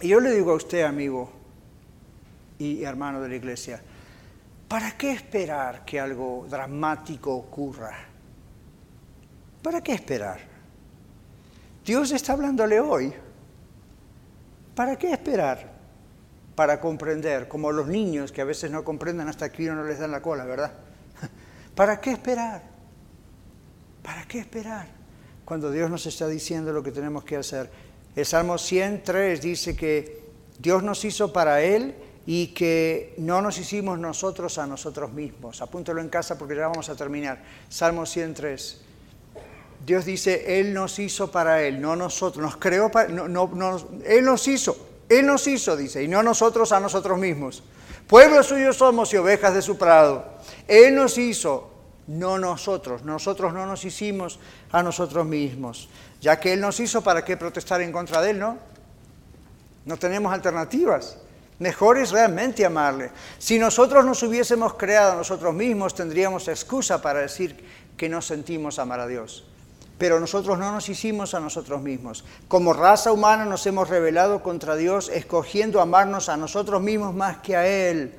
[0.00, 1.30] Y yo le digo a usted, amigo
[2.58, 3.80] y hermano de la iglesia,
[4.68, 7.96] ¿para qué esperar que algo dramático ocurra?
[9.62, 10.40] ¿Para qué esperar?
[11.84, 13.12] Dios está hablándole hoy.
[14.74, 15.70] ¿Para qué esperar?
[16.54, 19.98] Para comprender, como los niños que a veces no comprenden hasta que uno no les
[19.98, 20.72] dan la cola, ¿verdad?
[21.74, 22.62] ¿Para qué esperar?
[24.02, 25.00] ¿Para qué esperar?
[25.50, 27.68] cuando Dios nos está diciendo lo que tenemos que hacer.
[28.16, 30.22] El Salmo 103 dice que
[30.58, 31.94] Dios nos hizo para Él
[32.26, 35.62] y que no nos hicimos nosotros a nosotros mismos.
[35.62, 37.42] Apúntelo en casa porque ya vamos a terminar.
[37.68, 38.82] Salmo 103.
[39.86, 42.42] Dios dice, Él nos hizo para Él, no nosotros.
[42.44, 43.08] Nos creó para...
[43.08, 44.76] No, no, él nos hizo,
[45.08, 47.62] Él nos hizo, dice, y no nosotros a nosotros mismos.
[48.06, 50.24] Pueblo suyo somos y ovejas de su prado.
[50.68, 51.70] Él nos hizo,
[52.06, 53.02] no nosotros.
[53.04, 54.38] Nosotros no nos hicimos
[54.72, 55.88] a nosotros mismos.
[56.20, 58.58] Ya que Él nos hizo, ¿para qué protestar en contra de Él, no?
[59.86, 61.16] No tenemos alternativas.
[61.58, 63.10] Mejor es realmente amarle.
[63.38, 67.64] Si nosotros nos hubiésemos creado nosotros mismos, tendríamos excusa para decir
[67.96, 69.44] que no sentimos amar a Dios.
[69.98, 72.24] Pero nosotros no nos hicimos a nosotros mismos.
[72.48, 77.56] Como raza humana nos hemos rebelado contra Dios, escogiendo amarnos a nosotros mismos más que
[77.56, 78.14] a Él.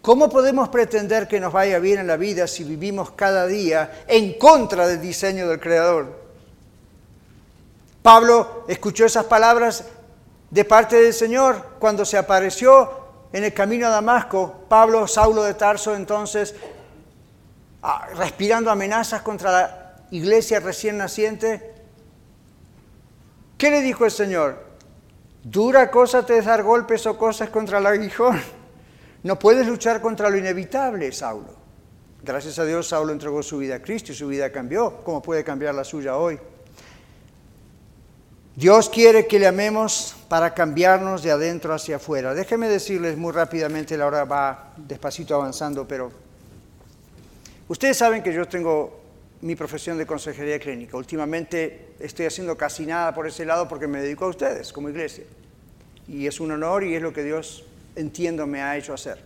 [0.00, 4.38] ¿Cómo podemos pretender que nos vaya bien en la vida si vivimos cada día en
[4.38, 6.25] contra del diseño del Creador?
[8.06, 9.84] Pablo escuchó esas palabras
[10.48, 12.88] de parte del Señor cuando se apareció
[13.32, 14.60] en el camino a Damasco.
[14.68, 16.54] Pablo, Saulo de Tarso, entonces,
[17.82, 21.74] ah, respirando amenazas contra la iglesia recién naciente.
[23.58, 24.64] ¿Qué le dijo el Señor?
[25.42, 28.40] ¿Dura cosa te es dar golpes o cosas contra el aguijón?
[29.24, 31.56] No puedes luchar contra lo inevitable, Saulo.
[32.22, 35.02] Gracias a Dios, Saulo entregó su vida a Cristo y su vida cambió.
[35.02, 36.38] ¿Cómo puede cambiar la suya hoy?
[38.56, 42.32] Dios quiere que le amemos para cambiarnos de adentro hacia afuera.
[42.32, 46.10] Déjenme decirles muy rápidamente, la hora va despacito avanzando, pero
[47.68, 48.98] ustedes saben que yo tengo
[49.42, 50.96] mi profesión de consejería clínica.
[50.96, 55.24] Últimamente estoy haciendo casi nada por ese lado porque me dedico a ustedes como iglesia.
[56.08, 59.18] Y es un honor y es lo que Dios entiendo me ha hecho hacer.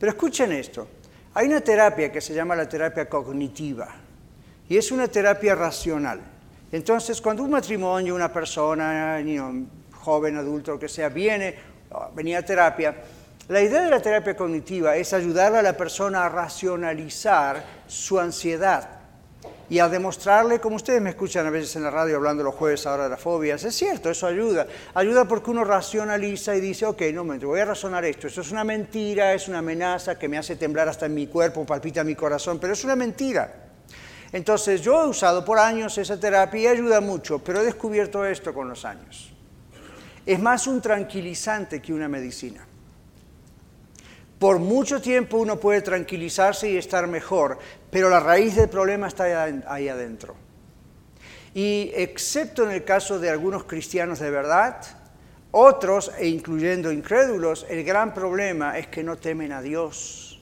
[0.00, 0.88] Pero escuchen esto,
[1.34, 3.94] hay una terapia que se llama la terapia cognitiva
[4.68, 6.33] y es una terapia racional.
[6.74, 9.22] Entonces, cuando un matrimonio, una persona,
[9.92, 11.54] joven, adulto, lo que sea, viene,
[12.16, 12.96] venía a terapia,
[13.46, 18.88] la idea de la terapia cognitiva es ayudar a la persona a racionalizar su ansiedad,
[19.70, 22.84] y a demostrarle, como ustedes me escuchan a veces en la radio hablando los jueves
[22.88, 24.66] ahora de las fobias, es cierto, eso ayuda.
[24.94, 28.50] Ayuda porque uno racionaliza y dice, ok, no, me voy a razonar esto, esto es
[28.50, 32.16] una mentira, es una amenaza que me hace temblar hasta en mi cuerpo, palpita mi
[32.16, 33.63] corazón, pero es una mentira.
[34.34, 38.52] Entonces yo he usado por años esa terapia y ayuda mucho, pero he descubierto esto
[38.52, 39.32] con los años.
[40.26, 42.66] Es más un tranquilizante que una medicina.
[44.40, 47.60] Por mucho tiempo uno puede tranquilizarse y estar mejor,
[47.92, 50.34] pero la raíz del problema está ahí adentro.
[51.54, 54.84] Y excepto en el caso de algunos cristianos de verdad,
[55.52, 60.33] otros, e incluyendo incrédulos, el gran problema es que no temen a Dios.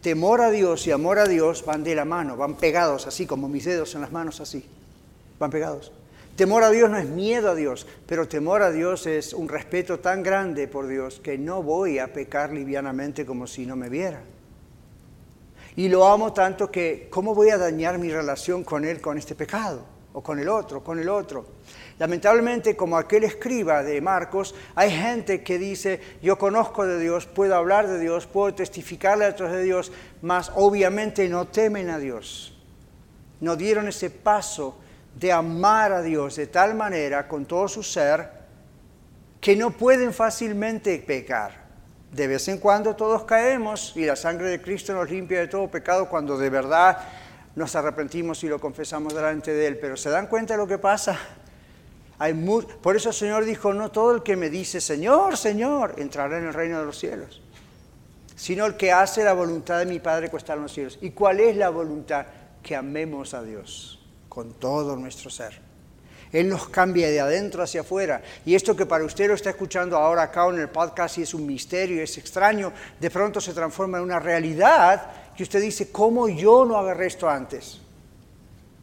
[0.00, 3.48] Temor a Dios y amor a Dios van de la mano, van pegados así como
[3.48, 4.64] mis dedos en las manos así.
[5.38, 5.92] Van pegados.
[6.36, 9.98] Temor a Dios no es miedo a Dios, pero temor a Dios es un respeto
[9.98, 14.22] tan grande por Dios que no voy a pecar livianamente como si no me viera.
[15.76, 19.34] Y lo amo tanto que, ¿cómo voy a dañar mi relación con Él con este
[19.34, 19.84] pecado?
[20.14, 21.44] O con el otro, con el otro.
[22.00, 27.54] Lamentablemente, como aquel escriba de Marcos, hay gente que dice, yo conozco de Dios, puedo
[27.54, 29.92] hablar de Dios, puedo testificarle a otros de Dios,
[30.22, 32.58] mas obviamente no temen a Dios.
[33.40, 34.78] No dieron ese paso
[35.14, 38.30] de amar a Dios de tal manera con todo su ser
[39.38, 41.66] que no pueden fácilmente pecar.
[42.12, 45.70] De vez en cuando todos caemos y la sangre de Cristo nos limpia de todo
[45.70, 46.96] pecado cuando de verdad
[47.56, 49.78] nos arrepentimos y lo confesamos delante de Él.
[49.78, 51.18] Pero ¿se dan cuenta de lo que pasa?
[52.82, 56.48] Por eso el Señor dijo, no todo el que me dice, Señor, Señor, entrará en
[56.48, 57.40] el reino de los cielos,
[58.36, 60.98] sino el que hace la voluntad de mi Padre que está en los cielos.
[61.00, 62.26] ¿Y cuál es la voluntad?
[62.62, 65.70] Que amemos a Dios con todo nuestro ser.
[66.30, 68.22] Él nos cambia de adentro hacia afuera.
[68.44, 71.32] Y esto que para usted lo está escuchando ahora acá en el podcast y es
[71.32, 76.28] un misterio, es extraño, de pronto se transforma en una realidad que usted dice, ¿cómo
[76.28, 77.80] yo no agarré esto antes?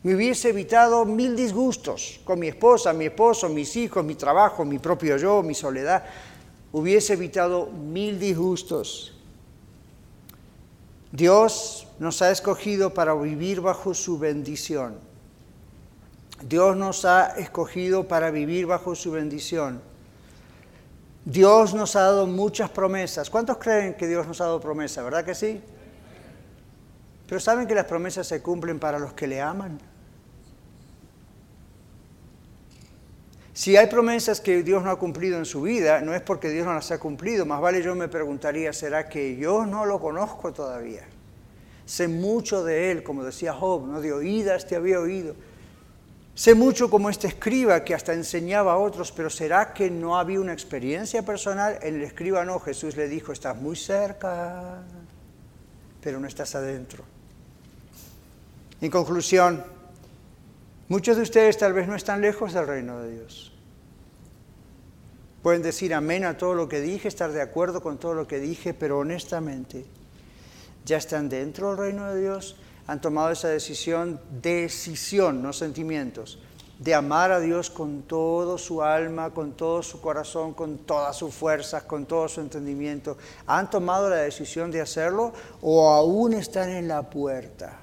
[0.08, 4.80] Me hubiese evitado mil disgustos con mi esposa, mi esposo, mis hijos, mi trabajo, mi
[4.80, 6.06] propio yo, mi soledad.
[6.72, 9.14] Hubiese evitado mil disgustos.
[11.12, 14.98] Dios nos ha escogido para vivir bajo su bendición.
[16.42, 19.82] Dios nos ha escogido para vivir bajo su bendición.
[21.26, 23.30] Dios nos ha dado muchas promesas.
[23.30, 25.04] ¿Cuántos creen que Dios nos ha dado promesas?
[25.04, 25.62] ¿Verdad que sí?
[27.28, 29.78] Pero ¿saben que las promesas se cumplen para los que le aman?
[33.58, 36.68] Si hay promesas que Dios no ha cumplido en su vida, no es porque Dios
[36.68, 37.44] no las ha cumplido.
[37.44, 41.08] Más vale yo me preguntaría, ¿será que yo no lo conozco todavía?
[41.84, 45.34] Sé mucho de Él, como decía Job, no de oídas te había oído
[46.36, 50.40] Sé mucho como este escriba que hasta enseñaba a otros, pero ¿será que no había
[50.40, 51.80] una experiencia personal?
[51.82, 54.84] En el escriba no, Jesús le dijo, estás muy cerca,
[56.00, 57.04] pero no estás adentro.
[58.82, 59.66] En conclusión,
[60.88, 63.54] muchos de ustedes tal vez no están lejos del reino de Dios.
[65.44, 68.40] Pueden decir amén a todo lo que dije, estar de acuerdo con todo lo que
[68.40, 69.86] dije, pero honestamente,
[70.86, 72.58] ¿ya están dentro del reino de Dios?
[72.88, 76.40] han tomado esa decisión, decisión, no sentimientos,
[76.80, 81.34] de amar a Dios con todo su alma, con todo su corazón, con todas sus
[81.34, 83.18] fuerzas, con todo su entendimiento.
[83.46, 87.78] ¿Han tomado la decisión de hacerlo o aún están en la puerta?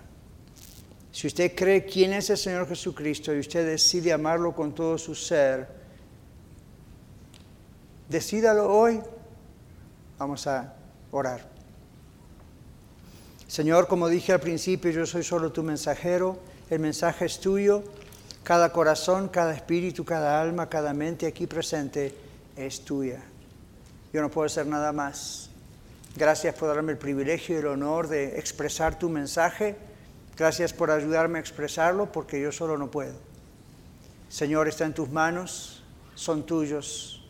[1.14, 5.14] Si usted cree quién es el Señor Jesucristo y usted decide amarlo con todo su
[5.14, 5.68] ser,
[8.08, 9.00] decídalo hoy.
[10.18, 10.74] Vamos a
[11.12, 11.48] orar.
[13.46, 16.36] Señor, como dije al principio, yo soy solo tu mensajero,
[16.68, 17.84] el mensaje es tuyo,
[18.42, 22.12] cada corazón, cada espíritu, cada alma, cada mente aquí presente
[22.56, 23.22] es tuya.
[24.12, 25.48] Yo no puedo hacer nada más.
[26.16, 29.93] Gracias por darme el privilegio y el honor de expresar tu mensaje.
[30.36, 33.14] Gracias por ayudarme a expresarlo porque yo solo no puedo.
[34.28, 37.24] Señor, está en tus manos, son tuyos.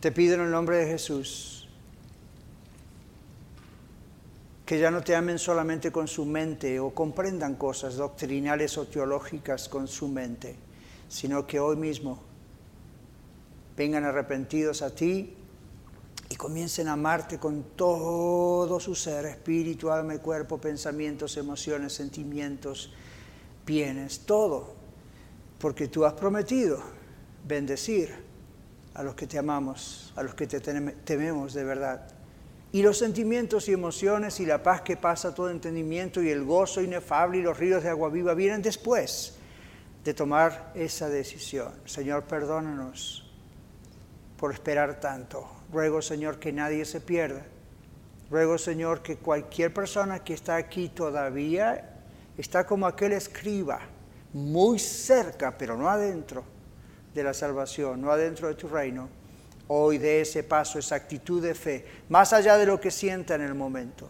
[0.00, 1.58] Te pido en el nombre de Jesús
[4.68, 9.66] que ya no te amen solamente con su mente o comprendan cosas doctrinales o teológicas
[9.66, 10.56] con su mente,
[11.08, 12.22] sino que hoy mismo
[13.78, 15.37] vengan arrepentidos a ti
[16.30, 22.92] y comiencen a amarte con todo su ser, espíritu, alma cuerpo, pensamientos, emociones, sentimientos,
[23.64, 24.74] bienes, todo,
[25.58, 26.82] porque tú has prometido
[27.46, 28.14] bendecir
[28.94, 32.08] a los que te amamos, a los que te tememos de verdad.
[32.72, 36.82] Y los sentimientos y emociones y la paz que pasa todo entendimiento y el gozo
[36.82, 39.36] inefable y los ríos de agua viva vienen después
[40.04, 41.72] de tomar esa decisión.
[41.86, 43.24] Señor, perdónanos
[44.36, 45.57] por esperar tanto.
[45.72, 47.42] Ruego, Señor, que nadie se pierda.
[48.30, 51.96] Ruego, Señor, que cualquier persona que está aquí todavía
[52.36, 53.80] está como aquel escriba,
[54.32, 56.44] muy cerca, pero no adentro
[57.14, 59.08] de la salvación, no adentro de tu reino
[59.68, 63.42] hoy de ese paso, esa actitud de fe, más allá de lo que sienta en
[63.42, 64.08] el momento.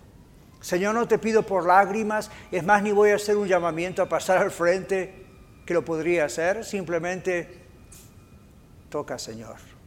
[0.60, 4.08] Señor, no te pido por lágrimas, es más, ni voy a hacer un llamamiento a
[4.08, 5.26] pasar al frente,
[5.66, 7.62] que lo podría hacer, simplemente
[8.88, 9.77] toca, Señor.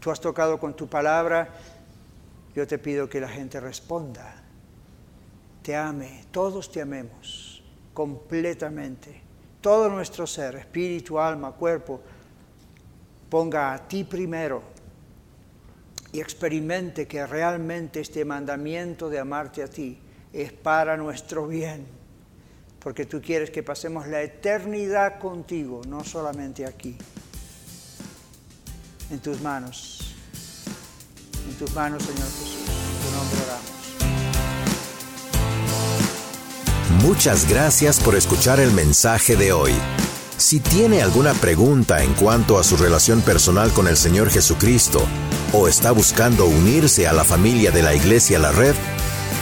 [0.00, 1.48] Tú has tocado con tu palabra,
[2.54, 4.34] yo te pido que la gente responda,
[5.62, 9.20] te ame, todos te amemos completamente,
[9.60, 12.00] todo nuestro ser, espíritu, alma, cuerpo,
[13.28, 14.62] ponga a ti primero
[16.12, 19.98] y experimente que realmente este mandamiento de amarte a ti
[20.32, 21.98] es para nuestro bien.
[22.78, 26.96] porque tú quieres que pasemos la eternidad contigo, no solamente aquí.
[29.10, 30.14] En tus manos,
[31.48, 32.58] en tus manos, Señor Jesús,
[33.02, 33.78] tu nombre oramos.
[37.02, 39.72] Muchas gracias por escuchar el mensaje de hoy.
[40.36, 45.00] Si tiene alguna pregunta en cuanto a su relación personal con el Señor Jesucristo
[45.54, 48.74] o está buscando unirse a la familia de la Iglesia La Red,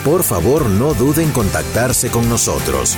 [0.05, 2.97] por favor no duden en contactarse con nosotros.